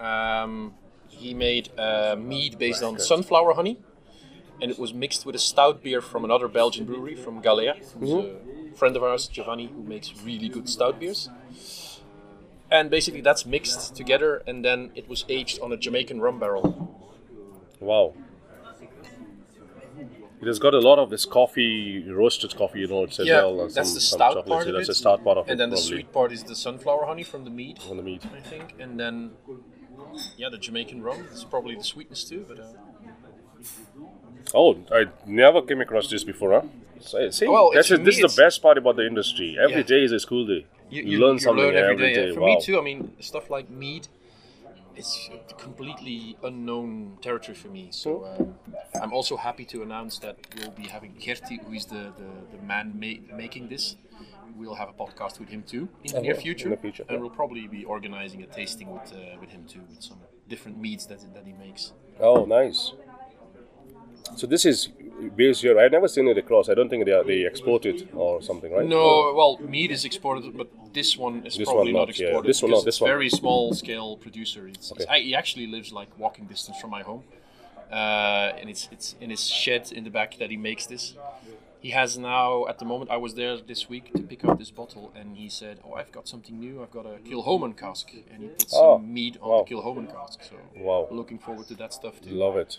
[0.00, 0.74] Um,
[1.08, 3.78] he made uh, mead based on sunflower honey,
[4.60, 8.10] and it was mixed with a stout beer from another Belgian brewery, from Galea, who's
[8.12, 11.28] a friend of ours, Giovanni, who makes really good stout beers.
[12.70, 16.64] And basically, that's mixed together, and then it was aged on a Jamaican rum barrel.
[17.80, 18.14] wow.
[20.42, 23.60] It has got a lot of this coffee, roasted coffee notes as Yeah, well.
[23.62, 24.92] and that's some- the stout part of That's it.
[24.92, 27.44] the stout part of it, And then the sweet part is the sunflower honey from
[27.44, 28.22] the mead, on the mead.
[28.34, 28.74] I think.
[28.78, 29.32] And then,
[30.38, 31.26] yeah, the Jamaican rum.
[31.30, 32.58] It's probably the sweetness too, but.
[32.58, 32.64] Uh,
[34.54, 36.62] Oh, I never came across this before, huh?
[37.00, 38.04] See, see Well, that's it.
[38.04, 39.56] this is the best part about the industry.
[39.60, 39.82] Every Yeah.
[39.94, 40.66] day is a school day.
[40.90, 42.26] you, You, learn something learn every every day.
[42.26, 42.34] day.
[42.34, 42.46] For wow.
[42.48, 42.76] me too.
[42.78, 44.08] I mean, stuff like mead,
[44.96, 47.88] it's completely unknown territory for me.
[47.90, 48.54] So um,
[49.02, 52.62] I'm also happy to announce that we'll be having Gerti, who is the the, the
[52.72, 53.96] man ma- making this.
[54.56, 57.04] We'll have a podcast with him too in the near Okay, future, in the future,
[57.08, 57.20] and yeah.
[57.20, 60.18] we'll probably be organizing a tasting with uh, with him too, with some
[60.48, 61.92] different meads that that he makes.
[62.18, 62.92] Oh, nice.
[64.36, 64.88] So this is
[65.36, 65.78] based here.
[65.78, 66.68] I've never seen it across.
[66.68, 68.86] I don't think they are, they export it or something, right?
[68.86, 72.26] No, well, mead is exported, but this one is This probably one not not, yeah.
[72.28, 72.48] exported.
[72.48, 73.08] This one not, this one.
[73.10, 74.66] very small scale producer.
[74.68, 77.22] It's, it's- I, he actually lives like walking distance from my home,
[77.90, 77.94] uh,
[78.58, 81.14] and it's it's in his shed in the back that he makes this.
[81.80, 84.70] He has now, at the moment, I was there this week to pick up this
[84.70, 86.82] bottle, and he said, "Oh, I've got something new.
[86.82, 89.64] I've got a Kilchoman cask, and he put some Oh, mead on wow.
[89.66, 91.08] the Kilchoman cask." So, Wow.
[91.10, 92.30] looking forward to that stuff too.
[92.30, 92.78] Love it.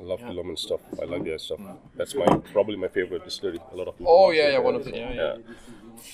[0.00, 0.28] I love Yeah.
[0.30, 0.80] Kilchoman stuff.
[1.00, 1.60] I like their stuff.
[1.96, 3.60] That's my probably my favorite distillery.
[3.72, 4.12] A lot of people.
[4.12, 5.36] Oh yeah, yeah, one of the yeah, yeah.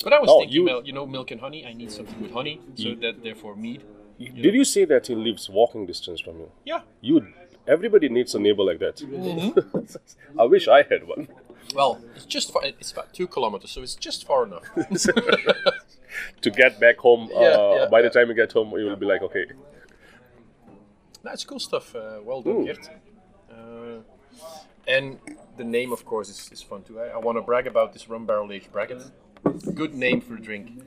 [0.05, 1.65] But I was Oh, thinking, you- well, you know, milk and honey.
[1.65, 3.83] I need something with honey, so that therefore mead.
[4.19, 6.51] Did you say that he lives walking distance from you?
[6.65, 6.81] Yeah.
[7.01, 7.29] You.
[7.67, 8.97] Everybody needs a neighbor like that.
[8.97, 10.41] Mm-hmm.
[10.41, 11.29] I wish I had one.
[11.75, 14.65] Well, it's just far, it's about two kilometers, so it's just far enough.
[16.41, 18.97] to get back home, uh, Yeah, yeah, by the time you get home, you will
[18.97, 19.47] be like, okay,
[21.23, 21.95] That's cool stuff.
[21.95, 22.65] Uh, well done, Ooh.
[22.67, 22.89] Gert.
[24.87, 25.19] And
[25.57, 26.99] the name, of course, is, is fun too.
[27.01, 29.11] I, I want to brag about this rum barrel aged braggot.
[29.75, 30.83] Good name for a drink.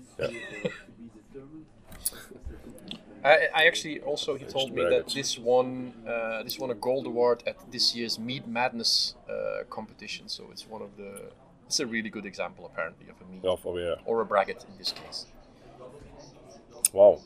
[3.23, 7.05] I, I actually also he told me that this won uh, this won a gold
[7.05, 10.27] award at this year's Mead Madness uh, competition.
[10.27, 11.29] So it's one of the
[11.67, 13.95] it's a really good example apparently of a off over here.
[14.05, 15.27] or a braggot in this case.
[16.93, 17.21] Wow.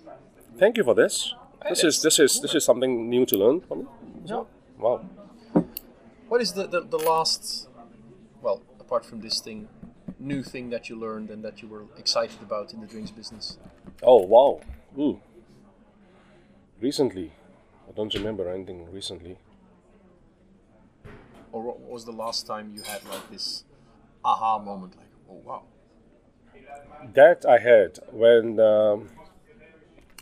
[0.57, 1.33] Thank you for this.
[1.69, 3.85] This is this is this is something new to learn from me.
[4.25, 4.43] Yeah.
[4.77, 5.05] Wow.
[6.27, 7.67] What is the, the, the last,
[8.41, 9.67] well, apart from this thing,
[10.19, 13.57] new thing that you learned and that you were excited about in the drinks business?
[14.01, 14.61] Oh wow.
[14.97, 15.21] Ooh.
[16.81, 17.31] Recently,
[17.87, 19.37] I don't remember anything recently.
[21.51, 23.63] Or what was the last time you had like this
[24.23, 25.63] aha moment, like, oh wow.
[27.13, 29.09] That I had when um,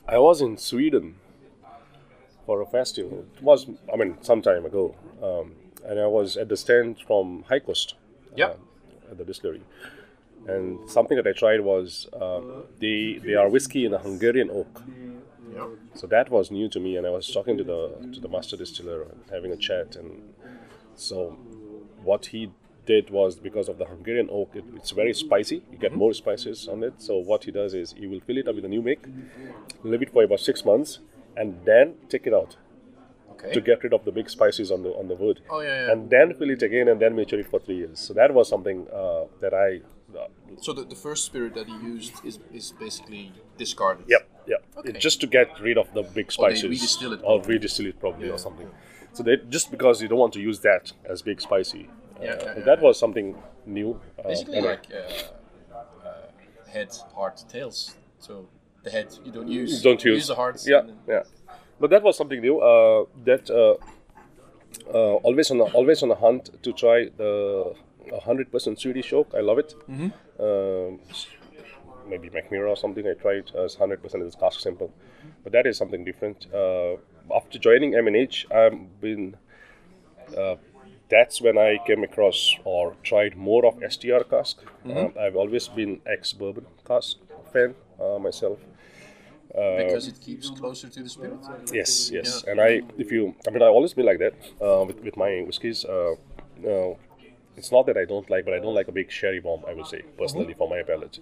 [0.07, 1.15] I was in Sweden
[2.45, 3.25] for a festival.
[3.37, 5.53] It was, I mean, some time ago, um,
[5.87, 7.95] and I was at the stand from High Coast
[8.35, 8.47] Yeah.
[8.47, 9.61] uh, at the distillery.
[10.47, 12.41] And something that I tried was uh,
[12.79, 14.81] they they are whiskey in a Hungarian oak.
[15.55, 15.67] Yeah.
[15.93, 17.79] So that was new to me, and I was talking to the
[18.13, 19.95] to the master distiller and having a chat.
[19.95, 20.33] And
[20.95, 21.37] so,
[22.03, 22.51] what he
[22.85, 25.63] did was because of the Hungarian oak, it, it's very spicy.
[25.71, 26.95] You get more spices on it.
[27.01, 29.03] So what he does is he will fill it up with a new make,
[29.83, 30.99] leave it for about six months,
[31.37, 32.57] and then take it out
[33.43, 33.53] Okay.
[33.53, 35.41] to get rid of the big spices on the on the wood.
[35.49, 35.91] Oh, yeah, yeah.
[35.91, 37.99] And then fill it again, and then mature it for three years.
[37.99, 39.81] So that was something uh, that I.
[40.17, 40.27] Uh,
[40.61, 44.05] so the, the first spirit that he used is, is basically discarded.
[44.07, 44.63] Yep, yep.
[44.77, 44.89] Okay.
[44.89, 46.63] It- just to get rid of the big spices.
[46.63, 47.59] Or redistill it Or probably.
[47.59, 48.33] redistill it probably Yeah.
[48.33, 48.69] or something.
[49.13, 51.83] So they just because you don't want to use that as big spicy.
[51.83, 52.83] Yeah, uh, yeah, yeah, that yeah.
[52.87, 53.35] was something
[53.65, 53.99] new.
[54.19, 56.13] Uh, Basically like uh, uh,
[56.71, 57.95] head, heart, tails.
[58.19, 58.47] So
[58.83, 59.81] the head you don't use.
[59.81, 60.27] don't you use.
[60.27, 60.61] the heart.
[60.65, 61.23] Yeah, and then- yeah.
[61.79, 62.59] But that was something new.
[62.59, 63.75] Uh, that uh,
[64.93, 67.75] uh, always on a, always on a hunt to try the
[68.23, 69.33] hundred percent Swedish oak.
[69.35, 69.75] I love it.
[69.89, 70.43] Mm-hmm.
[70.43, 70.99] Um,
[72.07, 73.07] maybe Mackmyra or something.
[73.07, 74.93] I tried as hundred percent as cask simple,
[75.43, 76.47] but that is something different.
[76.53, 76.97] Uh,
[77.33, 79.35] after joining M&H, I've been.
[80.37, 80.55] Uh,
[81.09, 84.61] that's when I came across or tried more of STR cask.
[84.85, 84.97] Mm-hmm.
[84.97, 87.17] Um, I've always been ex bourbon cask
[87.51, 87.75] fan
[89.57, 91.37] uh, because it keeps closer to the spirit.
[91.71, 92.43] Yes, yes.
[92.45, 92.51] Yeah.
[92.51, 95.41] And I, if you, I mean, I've always been like that uh, with, with my
[95.45, 95.85] whiskies.
[95.85, 96.13] Uh,
[96.67, 96.95] uh,
[97.55, 99.63] it's not that I don't like, but I don't like a big sherry bomb.
[99.67, 101.19] I would say personally for my palate.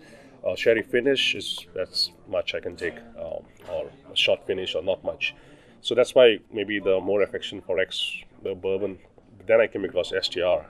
[0.47, 4.81] Uh, sherry finish is that's much I can take, um, or a short finish or
[4.81, 5.35] not much.
[5.81, 8.97] So that's why maybe the more affection for X, the bourbon.
[9.37, 10.65] But then I came across STR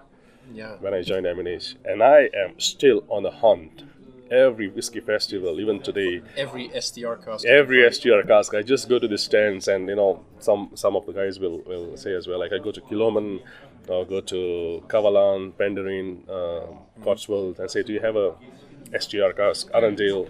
[0.53, 0.75] Yeah.
[0.79, 3.83] when I joined M&H, and I am still on the hunt.
[4.31, 7.45] Every whiskey festival, even today, Every STR cast.
[7.45, 11.05] every STR cask, I just go to the stands, and you know, some some of
[11.05, 12.39] the guys will, will say as well.
[12.39, 13.41] Like I go to Kilchoman,
[13.89, 16.65] or go to Kavalan, Penderyn, uh,
[17.03, 18.35] Cotswold, and say, "Do you have a
[18.97, 20.29] STR cask?" Arundel,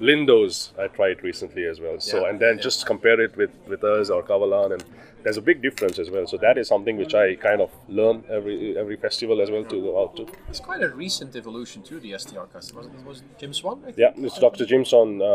[0.00, 0.70] Lindores.
[0.78, 2.00] I tried recently as well.
[2.00, 2.62] So Yeah, and then yeah.
[2.62, 4.84] just compare it with with us or Kavalan, and
[5.22, 6.26] there's a big difference as well.
[6.26, 9.80] So that is something which I kind of learn every every festival as well to
[9.82, 10.26] go out to.
[10.48, 12.46] It's quite a recent evolution to the STR.
[12.54, 13.82] Was it, was it Jim Swan?
[13.96, 14.64] Yeah, it's Dr.
[14.66, 15.26] Jim Swan uh,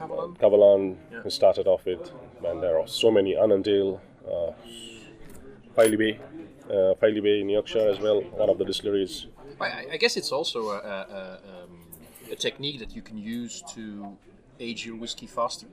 [0.00, 0.36] Kavalan?
[0.38, 1.20] Kavalan Yeah.
[1.22, 2.12] who started off with,
[2.44, 4.00] and there are so many Annandale,
[4.30, 4.52] uh,
[5.74, 6.18] Filey Bay,
[6.70, 9.26] uh, Filey Bay in Yorkshire as well, one of the distilleries.
[9.60, 11.78] I, I guess it's also a, a, a, um,
[12.30, 14.16] a technique that you can use to
[14.60, 15.66] age your whiskey faster,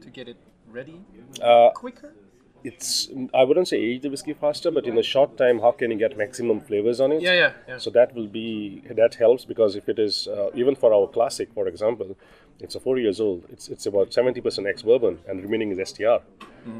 [0.00, 0.36] to get it
[0.70, 1.00] ready
[1.42, 2.12] Uh, quicker.
[2.64, 5.90] It's I wouldn't say age the whiskey faster, but in a short time, how can
[5.90, 7.20] you get maximum flavors on it?
[7.20, 7.78] Yeah, yeah, yeah.
[7.78, 11.52] So that will be that helps because if it is uh, even for our classic,
[11.52, 12.16] for example,
[12.60, 13.44] it's a four years old.
[13.52, 16.20] It's it's about seventy percent ex bourbon and remaining is STR.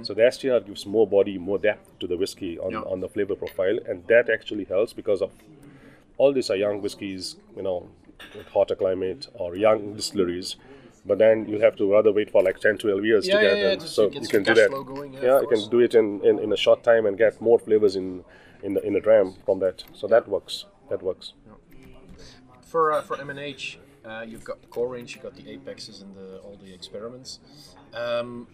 [0.00, 2.80] So the STR gives more body, more depth to the whiskey on, Yeah.
[2.92, 5.30] on the flavor profile, and that actually helps because of
[6.16, 7.88] all these are young whiskies, you know,
[8.52, 10.56] hotter climate or young distilleries.
[11.06, 13.58] But then you have to rather wait for like 10, 12 years Yeah, to get
[13.58, 14.70] yeah, yeah, So you can do that.
[14.70, 17.40] going, yeah, yeah you can do it in, in, in a short time and get
[17.40, 18.24] more flavors in
[18.62, 19.84] in the in the dram from that.
[19.92, 20.64] So that works.
[20.88, 21.34] That works.
[22.62, 26.14] For uh, for M&H, uh, you've got the core range, you've got the apexes and
[26.16, 27.40] the, all the experiments.
[27.92, 28.46] Um,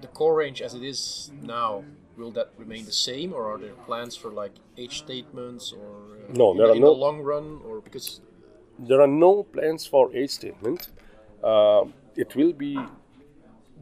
[0.00, 1.84] the core range as it is now,
[2.16, 6.32] will that remain the same, or are there plans for like age statements, or uh,
[6.32, 8.20] No, in, there the, are in no- the long run, or because
[8.82, 10.88] There are no plans for age statement.
[11.44, 11.84] Uh,
[12.16, 12.78] it will be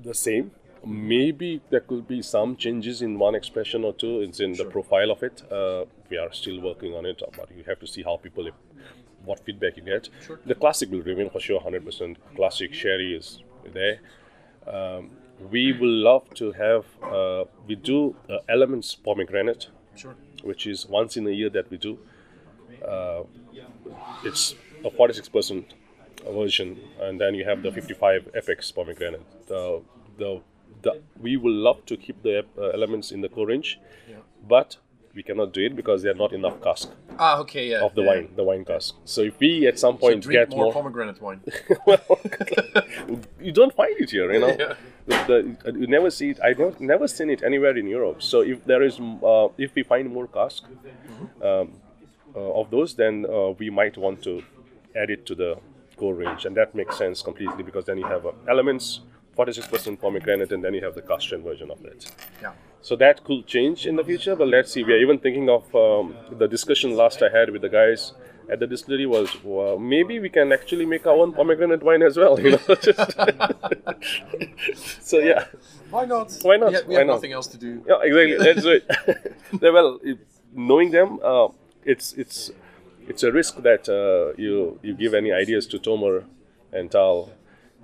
[0.03, 0.51] the same.
[0.84, 4.20] Maybe there could be some changes in one expression or two.
[4.20, 5.42] It's in the profile of it.
[5.53, 8.49] Uh, we are still working on it, but you have to see how people,
[9.24, 10.09] what feedback you get.
[10.46, 12.16] The classic will remain for sure, 100%.
[12.34, 13.42] Classic sherry is
[13.72, 14.01] there.
[14.66, 15.11] Um,
[15.51, 21.16] we will love to have, uh, we do uh, elements pomegranate, sure, which is once
[21.16, 21.99] in a year that we do.
[22.86, 23.22] Uh,
[24.24, 24.55] it's
[24.85, 25.64] a 46%
[26.33, 29.22] version, and then you have the 55 FX pomegranate.
[29.47, 29.83] The,
[30.18, 30.41] the,
[30.83, 33.79] the, we will love to keep the uh, elements in the core range,
[34.47, 34.76] but
[35.14, 38.03] we cannot do it because there are not enough cask ah, okay, yeah, of the
[38.03, 38.09] yeah.
[38.09, 38.95] wine, the wine cask.
[39.05, 41.41] So if we at some point drink get more, more, pomegranate wine.
[41.87, 42.01] well,
[43.41, 44.57] you don't find it here, you know.
[44.59, 44.74] Yeah.
[45.07, 46.39] The, the, you never see it.
[46.43, 48.22] I never never seen it anywhere in Europe.
[48.22, 50.64] So if there is, uh, if we find more cask
[51.43, 51.72] um,
[52.35, 54.43] uh, of those, then uh, we might want to
[54.97, 55.57] add it to the
[55.97, 59.01] core range, and that makes sense completely because then you have uh, elements,
[59.36, 62.11] 46% pomegranate, and then you have the cask version of it.
[62.43, 62.53] yeah.
[62.80, 64.84] So that could change in the future, but let's see.
[64.84, 68.12] We are even thinking of um, the discussion last I had with the guys
[68.51, 72.16] at the distillery was well, maybe we can actually make our own pomegranate wine as
[72.16, 72.39] well.
[72.45, 72.59] You know,
[75.01, 75.45] so yeah,
[75.91, 76.32] Why not?
[76.43, 76.70] Why not?
[76.70, 77.14] We, ha- we Why have not?
[77.14, 77.82] nothing else to do.
[77.86, 78.39] yeah, exactly.
[78.39, 78.84] Let's do it.
[79.61, 80.18] Yeah, well, it,
[80.55, 81.49] knowing them, uh,
[81.84, 82.51] it's it's
[83.09, 86.24] it's a risk that uh, you you give any ideas to Tomer
[86.72, 87.30] and Tal.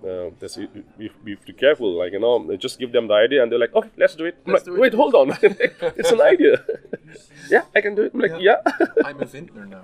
[0.04, 0.68] Uh, that's, you,
[0.98, 3.50] you, you have to be careful, like you know, just give them the idea, and
[3.50, 4.80] they're like, "Okay, let's do it." Let's like, do it.
[4.80, 6.62] Wait, hold on, it's an idea.
[7.50, 8.12] yeah, I can do it.
[8.12, 8.56] I'm like, yeah.
[9.04, 9.82] I'm a vintner now.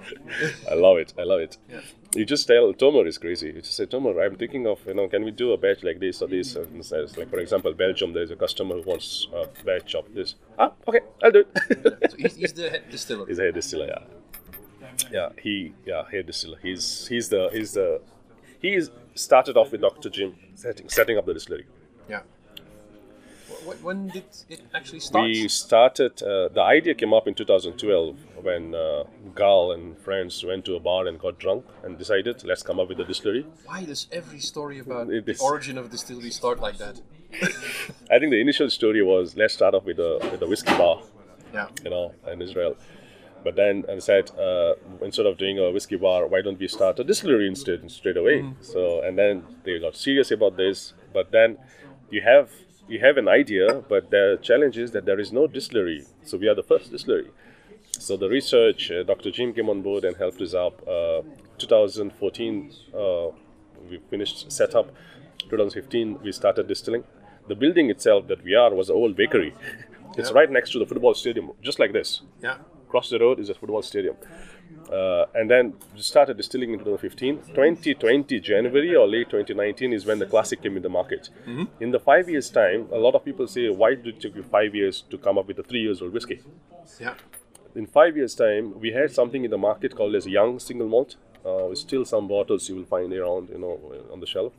[0.70, 1.14] I love it.
[1.18, 1.56] I love it.
[1.70, 1.80] Yeah.
[2.14, 3.46] You just tell Tomer is crazy.
[3.48, 6.00] You just say, Tomer, I'm thinking of, you know, can we do a batch like
[6.00, 6.56] this or this?
[6.56, 10.34] And says, like, for example, Belgium, there's a customer who wants a batch of this.
[10.58, 12.10] Ah, okay, I'll do it.
[12.10, 13.26] So he's, he's the head distiller.
[13.26, 14.04] he's a hair distiller, yeah.
[15.10, 16.58] Yeah, he, yeah, hair distiller.
[16.62, 18.00] He's, he's the, he's the,
[18.60, 20.08] he's started off with Dr.
[20.10, 21.66] Jim setting, setting up the distillery.
[22.08, 22.22] Yeah.
[23.48, 25.24] Wh- wh- When did it actually start?
[25.24, 30.64] We started, uh, the idea came up in 2012 when uh, Gal and friends went
[30.66, 33.46] to a bar and got drunk and decided, let's come up with a distillery.
[33.66, 37.00] Why does every story about the origin of distillery start like that?
[38.10, 41.00] I think the initial story was let's start off with a with a whiskey bar,
[41.54, 41.68] Yeah.
[41.84, 42.76] you know, in Israel.
[43.42, 46.98] But then I said uh, instead of doing a whiskey bar, why don't we start
[46.98, 48.44] a distillery instead straight away?
[48.60, 50.92] So and then they got serious about this.
[51.12, 51.56] But then
[52.10, 52.50] you have
[52.88, 56.04] you have an idea, but the challenge is that there is no distillery.
[56.24, 57.30] So we are the first distillery.
[57.98, 59.30] So the research, uh, Dr.
[59.30, 60.74] Jim came on board and helped us out.
[60.88, 61.22] Uh,
[61.58, 63.28] 2014, uh,
[63.88, 64.88] we finished setup.
[65.48, 67.04] 2015, we started distilling.
[67.48, 69.54] The building itself that we are was an old bakery.
[70.18, 70.38] It's Yeah.
[70.40, 72.22] right next to the football stadium, just like this.
[72.42, 72.56] Yeah.
[72.90, 74.16] Across the road is a football stadium.
[74.92, 77.36] Uh, and then we started distilling in 2015.
[77.54, 81.30] 2020 January or late 2019 is when the classic came in the market.
[81.78, 84.42] In the five years time, a lot of people say, why did it take you
[84.42, 86.40] five years to come up with a three years old whiskey?
[87.00, 87.14] Yeah.
[87.76, 91.14] in five years' time, we had something in the market called as young single malt.
[91.46, 93.80] Uh, with still some bottles you will find around, you know,
[94.12, 94.52] on the shelf.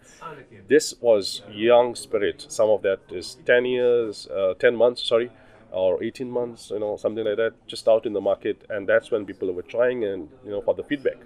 [0.67, 2.45] This was young spirit.
[2.47, 5.29] Some of that is 10 years, uh, 10 months, sorry,
[5.72, 8.65] or 18 months, you know, something like that, just out in the market.
[8.69, 11.17] And that's when people were trying and, you know, for the feedback.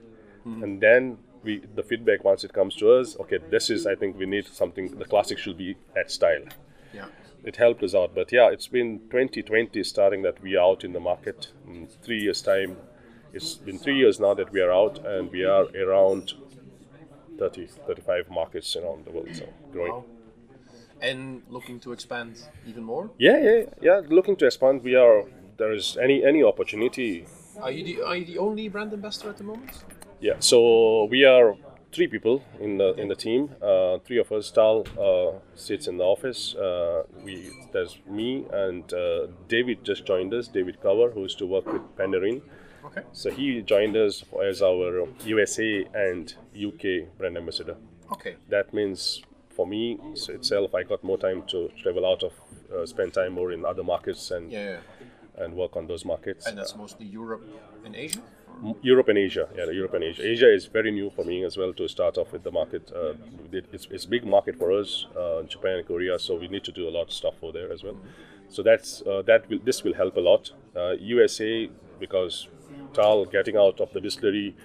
[0.43, 0.63] Hmm.
[0.63, 4.17] And then we, the feedback, once it comes to us, okay, this is, I think
[4.17, 6.43] we need something, the classic should be at style
[6.93, 7.07] Yeah.
[7.43, 8.15] it helped us out.
[8.15, 11.49] But yeah, it's been 2020 starting that we are out in the market.
[11.67, 12.77] In three years' time,
[13.33, 16.33] it's been three years now that we are out, and we are around
[17.37, 19.29] 30, 35 markets around the world.
[19.33, 19.91] So growing.
[19.91, 20.05] Wow.
[21.01, 23.11] And looking to expand even more.
[23.17, 24.01] Yeah, yeah, yeah.
[24.07, 25.23] Looking to expand, we are.
[25.57, 27.25] There is any any opportunity.
[27.61, 29.71] Are you the are you the only brand ambassador at the moment?
[30.19, 30.35] Yeah.
[30.39, 31.55] So we are
[31.91, 33.49] three people in the in the team.
[33.61, 34.51] Uh, three of us.
[34.51, 36.55] Tal uh, sits in the office.
[36.55, 40.47] Uh, we there's me and uh, David just joined us.
[40.47, 42.41] David Cover, who used to work with Penderyn.
[42.85, 43.01] Okay.
[43.13, 47.77] So he joined us as our USA and UK brand ambassador.
[48.11, 48.35] Okay.
[48.49, 49.23] That means
[49.55, 49.97] for me
[50.35, 52.33] itself, I got more time to travel out of,
[52.73, 54.69] uh, spend time more in other markets and Yeah.
[54.69, 55.43] yeah.
[55.43, 56.45] and work on those markets.
[56.47, 57.43] And that's mostly Europe
[57.85, 58.21] and Asia.
[58.81, 60.23] Europe and Asia, yeah, Europe and Asia.
[60.33, 62.83] Asia is very new for me as well to start off with the market.
[62.95, 63.13] Uh,
[63.51, 66.63] it- it's, it's a big market for us, uh, Japan and Korea, so we need
[66.63, 67.97] to do a lot of stuff over there as well.
[68.47, 70.51] So that's uh, that will this will help a lot.
[70.75, 72.47] Uh, USA because
[72.93, 74.55] Tal getting out of the distillery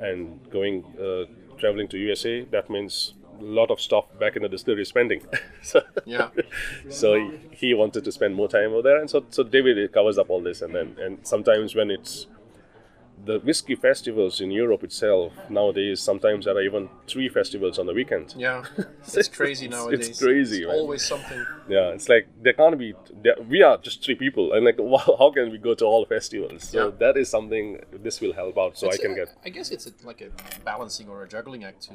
[0.00, 1.24] and going uh,
[1.58, 5.22] traveling to USA, that means lot of stuff back in the distillery spending.
[5.62, 6.28] so, Yeah.
[6.90, 10.18] so he, he wanted to spend more time over there, and so so David covers
[10.18, 12.26] up all this, and then and sometimes when it's
[13.24, 17.92] the whiskey festivals in Europe itself nowadays, sometimes there are even three festivals on the
[17.94, 18.34] weekend.
[18.36, 18.64] Yeah.
[19.14, 20.08] It's crazy It's- nowadays.
[20.08, 20.74] it's crazy, man.
[20.74, 21.46] always something.
[21.68, 22.94] Yeah, it's like there can't be.
[23.22, 26.04] There, we are just three people, and like, wow, how can we go to all
[26.06, 26.64] festivals?
[26.70, 26.90] So Yeah.
[26.98, 29.28] that is something this will help out, so It's I can a- get.
[29.44, 30.30] I guess it's a, like a
[30.64, 31.94] balancing or a juggling act to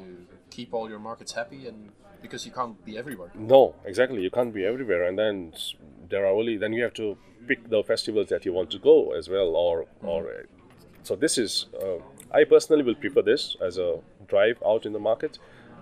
[0.50, 1.90] keep all your markets happy, and
[2.22, 3.30] because you can't be everywhere.
[3.34, 4.22] No, exactly.
[4.22, 5.52] You can't be everywhere, and then
[6.08, 7.16] there are only then you have to
[7.46, 10.22] pick the festivals that you want to go as well, or or.
[10.24, 10.46] Mm.
[11.08, 11.66] So this is.
[11.82, 11.98] Uh,
[12.40, 13.90] I personally will prefer this as a
[14.32, 15.38] drive out in the market,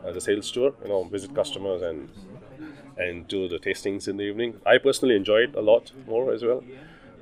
[0.09, 0.70] as a sales tour.
[0.83, 2.09] You know, visit customers and
[3.05, 4.51] and do the tastings in the evening.
[4.64, 6.62] I personally enjoy it a lot more as well.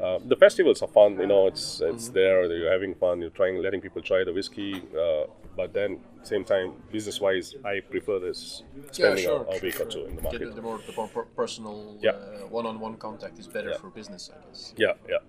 [0.05, 1.47] Uh, the festivals are fun, you know.
[1.53, 2.39] It's it's there.
[2.59, 3.23] You're having fun.
[3.23, 4.71] You're trying, letting people try the whiskey.
[5.05, 5.25] Uh,
[5.57, 5.91] but then,
[6.23, 9.47] same time, business-wise, I prefer this spending sure.
[9.49, 10.49] a, a week or two in the Get market.
[10.49, 12.11] the, the more the per- personal Yeah.
[12.11, 13.79] uh, one-on-one contact is better Yeah.
[13.83, 14.75] for business, I guess.
[14.77, 15.23] Yeah, yeah.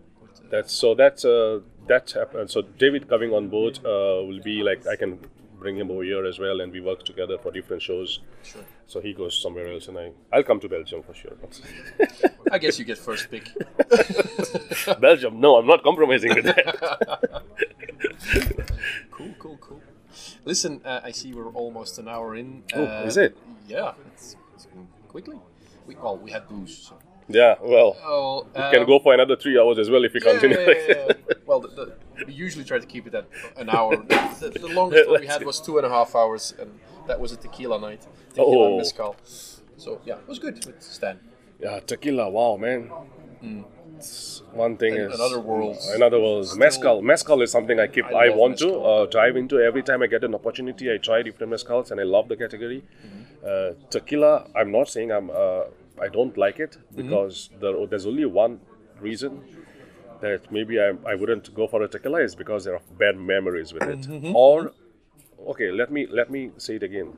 [0.44, 2.50] Uh, That's so that's uh, that happened.
[2.52, 5.20] So David coming on board uh, will be like I can
[5.60, 8.20] bring him over here as well, and we work together for different shows.
[8.44, 8.62] sure.
[8.88, 11.38] So he goes somewhere else, and I I'll come to Belgium for sure.
[12.52, 13.50] I guess you get first pick.
[15.00, 17.44] Belgium, no, I'm not compromising with that.
[19.12, 19.82] cool, cool, cool.
[20.46, 22.64] Listen, uh, I see we're almost an hour in.
[22.74, 23.36] Oh, Uh, is it?
[23.68, 25.38] Yeah, it's, it's going quickly.
[25.88, 26.78] We, well, we had booze.
[26.78, 26.96] So.
[27.28, 30.58] Yeah, well, Oh, we can go for another three hours as well if we continue.
[30.60, 31.14] Yeah, yeah, yeah.
[31.46, 33.26] well, the, the, we usually try to keep it at
[33.58, 33.98] an hour.
[34.40, 36.70] The, the longest one we had was two and a half hours, and
[37.08, 38.02] that was a tequila night.
[38.30, 38.78] Tequila and Oh.
[38.78, 39.16] mezcal.
[39.78, 41.20] So yeah, it was good with Stan.
[41.60, 42.30] yeah, tequila.
[42.30, 42.92] Wow, man.
[43.98, 45.78] It's One thing An- is another world.
[45.94, 46.48] Another world.
[46.58, 47.02] Mezcal.
[47.02, 48.06] Mezcal is something I keep.
[48.06, 49.04] I I, want to mezcal.
[49.04, 50.92] uh, dive into every time I get an opportunity.
[50.94, 52.84] I try different mezcals, and I love the category.
[52.84, 53.46] Mm-hmm.
[53.46, 54.48] Uh, tequila.
[54.56, 55.30] I'm not saying I'm.
[55.30, 55.64] Uh,
[56.02, 56.96] I don't like it Mm-hmm.
[57.02, 58.60] because there, there's only one
[59.00, 59.42] reason
[60.22, 63.74] that maybe I, I wouldn't go for a tequila is because there are bad memories
[63.74, 64.36] with it, Mm-hmm.
[64.36, 64.72] or
[65.48, 67.14] okay, let me let me say it again.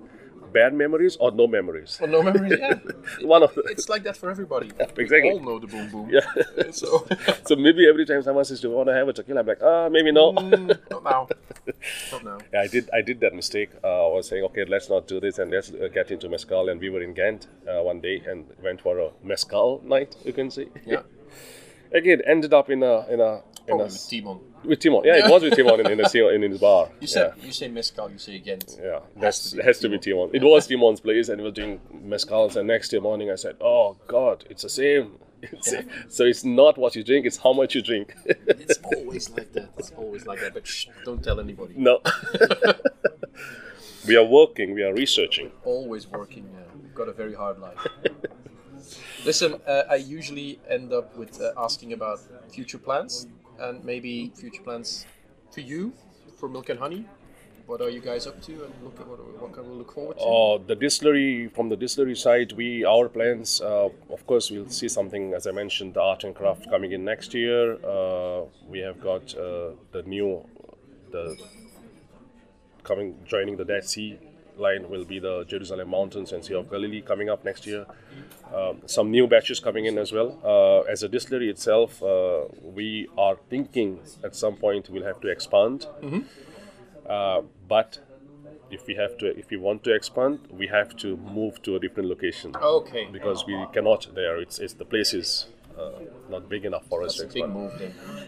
[0.53, 1.97] Bad memories or no memories.
[2.01, 2.57] Well, no memories.
[2.59, 2.75] Yeah,
[3.21, 4.71] One of the, it's like that for everybody.
[4.79, 5.21] exactly.
[5.23, 6.09] We all know the boom boom.
[6.09, 6.21] Yeah.
[6.71, 7.05] So
[7.45, 9.61] so maybe every time someone says, "Do you want to have a tequila?" I'm like,
[9.61, 11.27] "Ah, maybe no." Mm, not now.
[12.11, 12.37] Not now.
[12.53, 12.89] Yeah, I did.
[12.93, 13.69] I did that mistake.
[13.83, 16.69] Uh, I was saying, okay, let's not do this and let's uh, get into mezcal.
[16.69, 20.15] And we were in Ghent uh, one day and went for a mezcal night.
[20.25, 20.67] You can see.
[20.85, 21.01] Yeah.
[21.93, 24.39] Again, ended up in a in a in a with Timon.
[24.63, 25.03] with Timon.
[25.03, 26.89] Yeah, it was with Timon in, in, in his bar.
[27.01, 27.45] You said yeah.
[27.45, 28.59] you say mezcal, you say again.
[28.81, 30.29] Yeah, Has to be has to be Timon.
[30.33, 32.55] It was Timon's place, and we was doing mezcals.
[32.55, 35.71] And next day morning, I said, "Oh God, it's the same." It's,
[36.09, 38.15] So it's not what you drink; it's how much you drink.
[38.25, 39.69] It's always like that.
[39.77, 40.55] It's always like that.
[40.55, 41.75] But shh, don't tell anybody.
[41.77, 41.99] no.
[44.07, 44.73] we are working.
[44.73, 45.51] We are researching.
[45.63, 46.49] always working.
[46.53, 46.63] Yeah.
[46.81, 47.77] We've got a very hard life.
[49.25, 53.27] Listen, uh, I usually end up with uh, asking about future plans
[53.59, 55.05] and maybe future plans
[55.51, 55.93] for you
[56.37, 57.05] for Milk and Honey.
[57.65, 60.17] What are you guys up to, and look at what, what can we look forward
[60.17, 60.23] to?
[60.23, 63.59] Uh, the distillery, from the distillery side, we our plans.
[63.59, 67.03] Uh, of course, we'll see something as I mentioned, the art and craft coming in
[67.03, 67.73] next year.
[67.85, 70.47] Uh, we have got uh, the new,
[71.11, 71.37] the
[72.83, 74.17] coming joining the Dead Sea
[74.59, 77.85] line will be the Jerusalem Mountains and Sea of Galilee coming up next year.
[78.53, 80.39] Um, some new batches coming in as well.
[80.43, 85.27] Uh, as a distillery itself, uh, we are thinking at some point we'll have to
[85.27, 85.85] expand.
[87.07, 87.99] Uh, but
[88.69, 91.79] if we have to, if we want to expand, we have to move to a
[91.79, 94.37] different location okay, because we cannot there.
[94.37, 95.47] It's, it's the place is
[95.77, 95.91] uh,
[96.29, 97.71] not big enough for us to expand.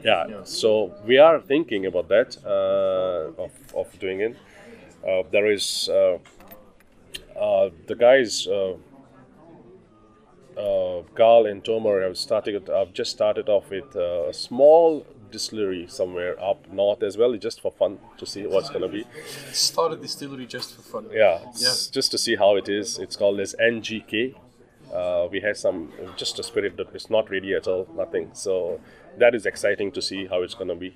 [0.03, 0.27] Yeah.
[0.27, 0.43] Yeah.
[0.43, 4.37] So we are thinking about that uh, of, of doing it.
[5.07, 6.17] Uh, there is uh,
[7.39, 8.47] uh, the guys.
[8.47, 8.75] Uh,
[10.57, 12.69] uh, Gal and Tomer have started.
[12.69, 17.71] I've just started off with a small distillery somewhere up north as well, just for
[17.71, 19.05] fun to see what's gonna be.
[19.53, 21.05] Started distillery just for fun.
[21.13, 22.99] Yeah, it's just to see how it is.
[22.99, 24.35] It's called as NGK.
[24.93, 28.31] Uh, we had some just a spirit that it's not ready at all, nothing.
[28.33, 28.81] So
[29.17, 30.95] that is exciting to see how it's gonna be.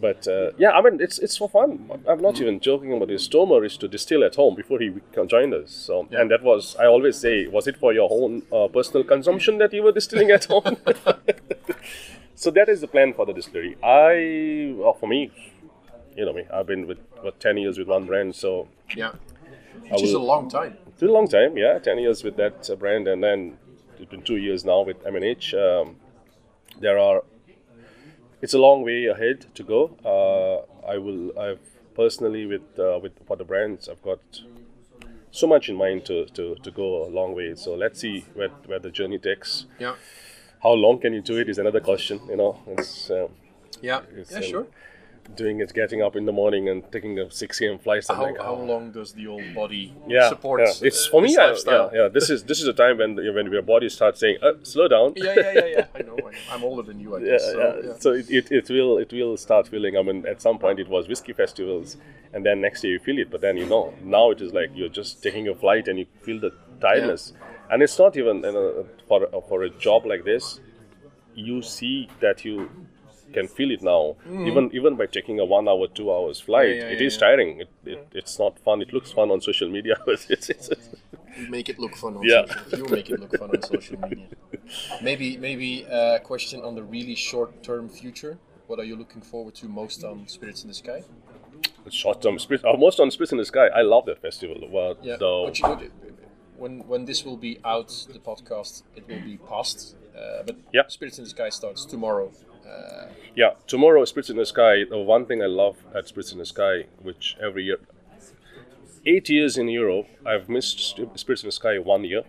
[0.00, 1.90] But uh, yeah, I mean it's it's for fun.
[2.06, 3.26] I'm not even joking about this.
[3.28, 4.92] Stomer is to distill at home before he
[5.26, 5.72] joined us.
[5.72, 6.20] So Yeah.
[6.20, 9.72] and that was I always say, was it for your own uh, personal consumption that
[9.72, 10.76] you were distilling at home?
[12.34, 13.76] so that is the plan for the distillery.
[13.82, 15.30] I, well, for me,
[16.16, 19.12] you know me, I've been with what ten years with one brand, so Yeah.
[19.90, 20.76] Which is a long time.
[20.88, 21.56] it's a long time.
[21.56, 23.56] Yeah, ten years with that uh, brand, and then
[23.98, 25.54] it's been two years now with M&H.
[25.54, 25.96] Um,
[26.80, 27.24] there are,
[28.40, 29.96] it's a long way ahead to go.
[30.04, 31.60] Uh, I will, I've
[31.94, 34.20] personally with uh, with for the brands, I've got
[35.30, 37.54] so much in mind to, to, to go a long way.
[37.54, 39.66] So let's see where, where the journey takes.
[39.78, 39.94] Yeah.
[40.62, 42.20] How long can you do it is another question.
[42.28, 43.28] You know, it's um,
[43.82, 44.00] Yeah.
[44.16, 44.66] It's, yeah, um, sure.
[45.36, 47.78] Doing it, getting up in the morning and taking a six a.m.
[47.78, 48.04] flight.
[48.08, 48.64] How, like, how oh.
[48.64, 50.60] long does the old body Yeah, support?
[50.60, 50.72] yeah.
[50.82, 51.28] It's uh, for me.
[51.28, 51.90] this Yeah, lifestyle?
[51.94, 52.08] yeah.
[52.08, 55.12] This is this is a time when when your body starts saying, uh, "Slow down."
[55.16, 55.86] yeah, yeah, yeah, yeah.
[55.94, 56.16] I know.
[56.50, 56.54] I.
[56.54, 57.92] I'm older than you, I yeah, so, yeah.
[57.98, 59.96] So it, it, it will it will start feeling.
[59.96, 61.96] I mean, at some point it was whiskey festivals,
[62.32, 63.30] and then next year you feel it.
[63.30, 66.06] But then you know now it is like you're just taking a flight and you
[66.22, 67.32] feel the tiredness,
[67.70, 70.60] and it's not even you know, for for a job like this.
[71.34, 72.68] You see that you
[73.32, 74.16] can feel it now,
[74.50, 76.68] even even by taking a one hour, two hours flight.
[76.68, 76.80] Mm-hmm.
[76.88, 77.20] yeah, it yeah, is yeah.
[77.20, 77.60] tiring.
[77.60, 78.82] It, it, it's not fun.
[78.82, 80.70] It looks fun on social media, but it's, it's,
[81.38, 82.46] You make it look fun on Yeah.
[82.46, 82.78] social.
[82.78, 84.26] You make it look fun on social media.
[85.02, 88.38] Maybe maybe a question on the really short term future.
[88.66, 91.02] What are you looking forward to most on Spirits in the Sky?
[91.90, 92.38] short term.
[92.38, 93.68] Split, almost on Spirits in the Sky.
[93.68, 94.56] I love that festival.
[94.70, 95.16] Well, Yeah.
[95.16, 95.92] the- But you, would-
[96.56, 99.96] when when this will be out, the podcast, it will be past.
[100.14, 100.86] Uh, but Yeah.
[100.88, 102.30] Spirits in the Sky starts tomorrow.
[102.68, 104.84] Uh, Yeah, tomorrow Spirits in the Sky.
[104.84, 107.78] The one thing I love at Spirits in the Sky, which every year,
[109.06, 110.78] eight years in Europe, I've missed
[111.14, 112.22] Spirits in the Sky one year.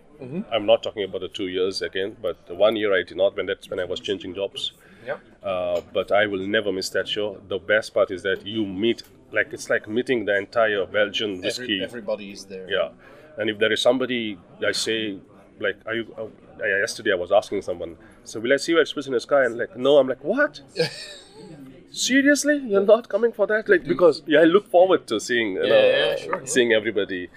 [0.52, 3.36] I'm not talking about the two years again, but the one year I did not.
[3.36, 4.72] When that's when I was changing jobs.
[5.06, 5.16] yeah.
[5.42, 7.40] Uh, but I will never miss that show.
[7.48, 11.76] The best part is that you meet, like it's like meeting the entire Belgian whiskey.
[11.82, 12.66] Every, everybody is there.
[12.70, 12.90] Yeah,
[13.38, 14.38] and if there is somebody
[14.70, 15.18] I say
[15.58, 16.14] like, are you?
[16.16, 16.26] Uh,
[16.68, 19.44] yesterday I was asking someone, so will I see you at Spirits in the Sky?
[19.44, 20.60] And like, no, I'm like, what?
[21.92, 23.68] Seriously, you're not coming for that?
[23.68, 27.28] Like, because yeah, I look forward to seeing, you Yeah, know, yeah, sure, seeing everybody.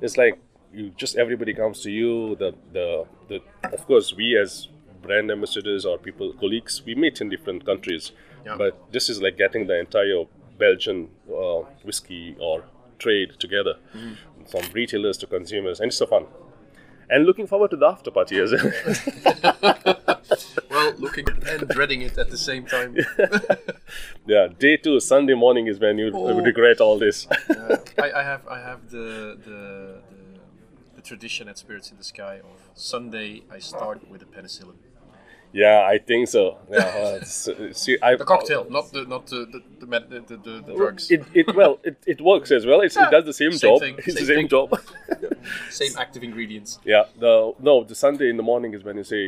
[0.00, 0.38] It's like
[0.72, 2.36] you just everybody comes to you.
[2.36, 3.40] The the the
[3.72, 4.68] of course we as
[5.02, 8.12] brand ambassadors or people colleagues we meet in different countries,
[8.44, 8.56] Yeah.
[8.56, 10.24] but this is like getting the entire
[10.58, 12.64] Belgian uh, whiskey or
[12.98, 14.44] trade together, Mm-hmm.
[14.44, 16.26] from retailers to consumers, and it's so fun.
[17.08, 18.72] And looking forward to the after party as well.
[20.70, 22.96] Well, looking and dreading it at the same time.
[24.26, 26.34] yeah, day two, Sunday morning is when you Oh.
[26.40, 27.26] regret all this.
[27.28, 30.40] Uh, I, I have I have the, the the
[30.96, 34.76] the tradition at Spirits in the Sky of Sunday I start with a penicillin.
[35.62, 36.44] Yeah, I think so.
[36.70, 40.18] Yeah, it's- uh, see, I, The cocktail, not the not the the the, med, the,
[40.30, 41.10] the, the, the drugs.
[41.14, 42.80] It, it well, it, it works as well.
[42.86, 43.80] It's, it does the same, Same job.
[43.84, 44.48] thing, It's same the same thing.
[44.48, 44.68] job.
[45.70, 46.70] Same active ingredients.
[46.84, 47.04] yeah.
[47.24, 47.34] The
[47.68, 49.24] no, the Sunday in the morning is when you say.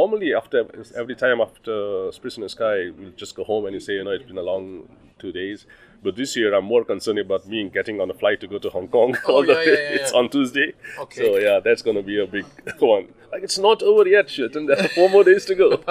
[0.00, 0.58] Normally, after
[1.02, 1.74] every time after
[2.16, 4.38] Spirits in the Sky, we'll just go home and you say, you know, it's been
[4.38, 4.88] a long
[5.18, 5.66] two days.
[6.04, 8.68] But this year, I'm more concerned about me getting on a flight to go to
[8.68, 9.16] Hong Kong.
[9.26, 10.74] Oh, yeah, yeah, yeah, it's on Tuesday.
[10.98, 11.20] Okay.
[11.22, 12.44] So yeah, that's gonna be a big
[12.78, 13.08] one.
[13.32, 15.70] Like it's not over yet, shit, and there are four more days to go.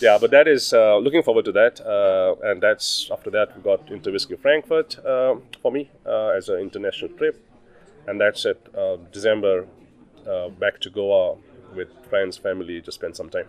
[0.00, 3.62] yeah, but that is uh, looking forward to that, uh, and that's after that we
[3.62, 7.42] got into Whiskey Frankfurt um for me uh, as an international trip,
[8.06, 9.66] and that's at uh, December
[10.28, 11.36] uh, back to Goa
[11.74, 13.48] with friends, family to spend some time.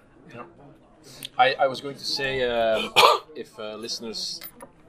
[1.37, 2.93] I, I was going to say um,
[3.35, 4.39] if uh, listeners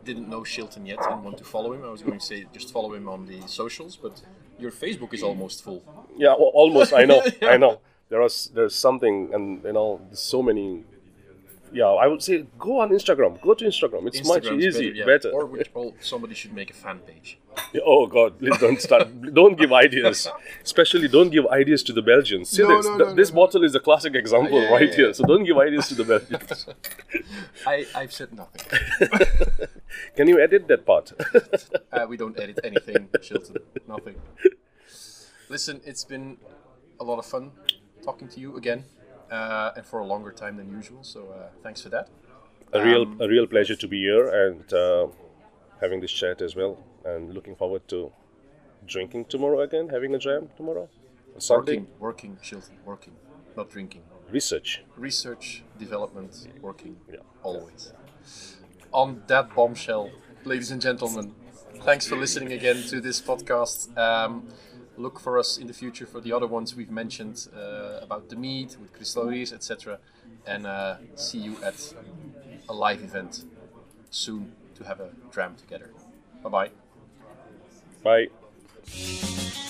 [0.06, 2.72] didn't know Shilton yet and want to follow him, I was going to say just
[2.72, 3.94] follow him on the socials.
[4.04, 4.14] But
[4.58, 5.82] your Facebook is almost full.
[6.16, 6.92] Yeah, well, almost.
[6.92, 7.20] I know.
[7.54, 7.80] I know.
[8.08, 10.84] There There is there's something, and you know, so many.
[11.76, 13.32] Yeah, I would say go on Instagram.
[13.42, 14.06] Go to Instagram.
[14.08, 15.04] It's much Instagram's easy, better, yeah.
[15.12, 15.30] better.
[15.36, 17.38] Or, which, or somebody should make a fan page.
[17.84, 19.06] Oh God, please don't start.
[19.40, 20.28] don't give ideas.
[20.64, 22.48] Especially don't give ideas to the Belgians.
[22.50, 22.86] See No, this?
[22.86, 23.36] no, no, this no.
[23.40, 25.06] bottle is a classic example Yeah, right yeah, here.
[25.08, 25.12] yeah.
[25.12, 26.66] So don't give ideas to the Belgians.
[27.66, 28.62] I, I've said nothing.
[30.16, 31.12] Can you edit that part?
[31.92, 33.56] Uh, we don't edit anything, Shilton.
[33.86, 34.16] Nothing.
[35.48, 36.38] Listen, it's been
[37.00, 37.52] a lot of fun
[38.02, 38.84] talking to you again,
[39.30, 41.02] uh, and for a longer time than usual.
[41.02, 42.08] So uh, thanks for that.
[42.72, 45.06] a real Um, a real pleasure to be here and uh,
[45.80, 46.74] having this chat as well.
[47.04, 48.12] And looking forward to
[48.86, 50.88] drinking tomorrow again, having a jam tomorrow.
[51.38, 51.78] Sunday.
[51.78, 53.14] Working, working, Shilton, working,
[53.56, 54.02] not drinking.
[54.30, 54.82] Research.
[54.96, 57.20] Research, development, working, Yeah.
[57.42, 57.92] always.
[58.92, 60.10] On that bombshell,
[60.44, 61.34] ladies and gentlemen,
[61.84, 63.96] thanks for listening again to this podcast.
[63.96, 64.48] Um,
[64.96, 68.36] look for us in the future for the other ones we've mentioned uh, about the
[68.36, 69.98] mead with Rees, etc.
[70.46, 71.94] And uh, see you at
[72.68, 73.44] a live event
[74.10, 75.90] soon to have a dram together.
[76.42, 76.70] Bye bye.
[78.02, 79.62] Bye.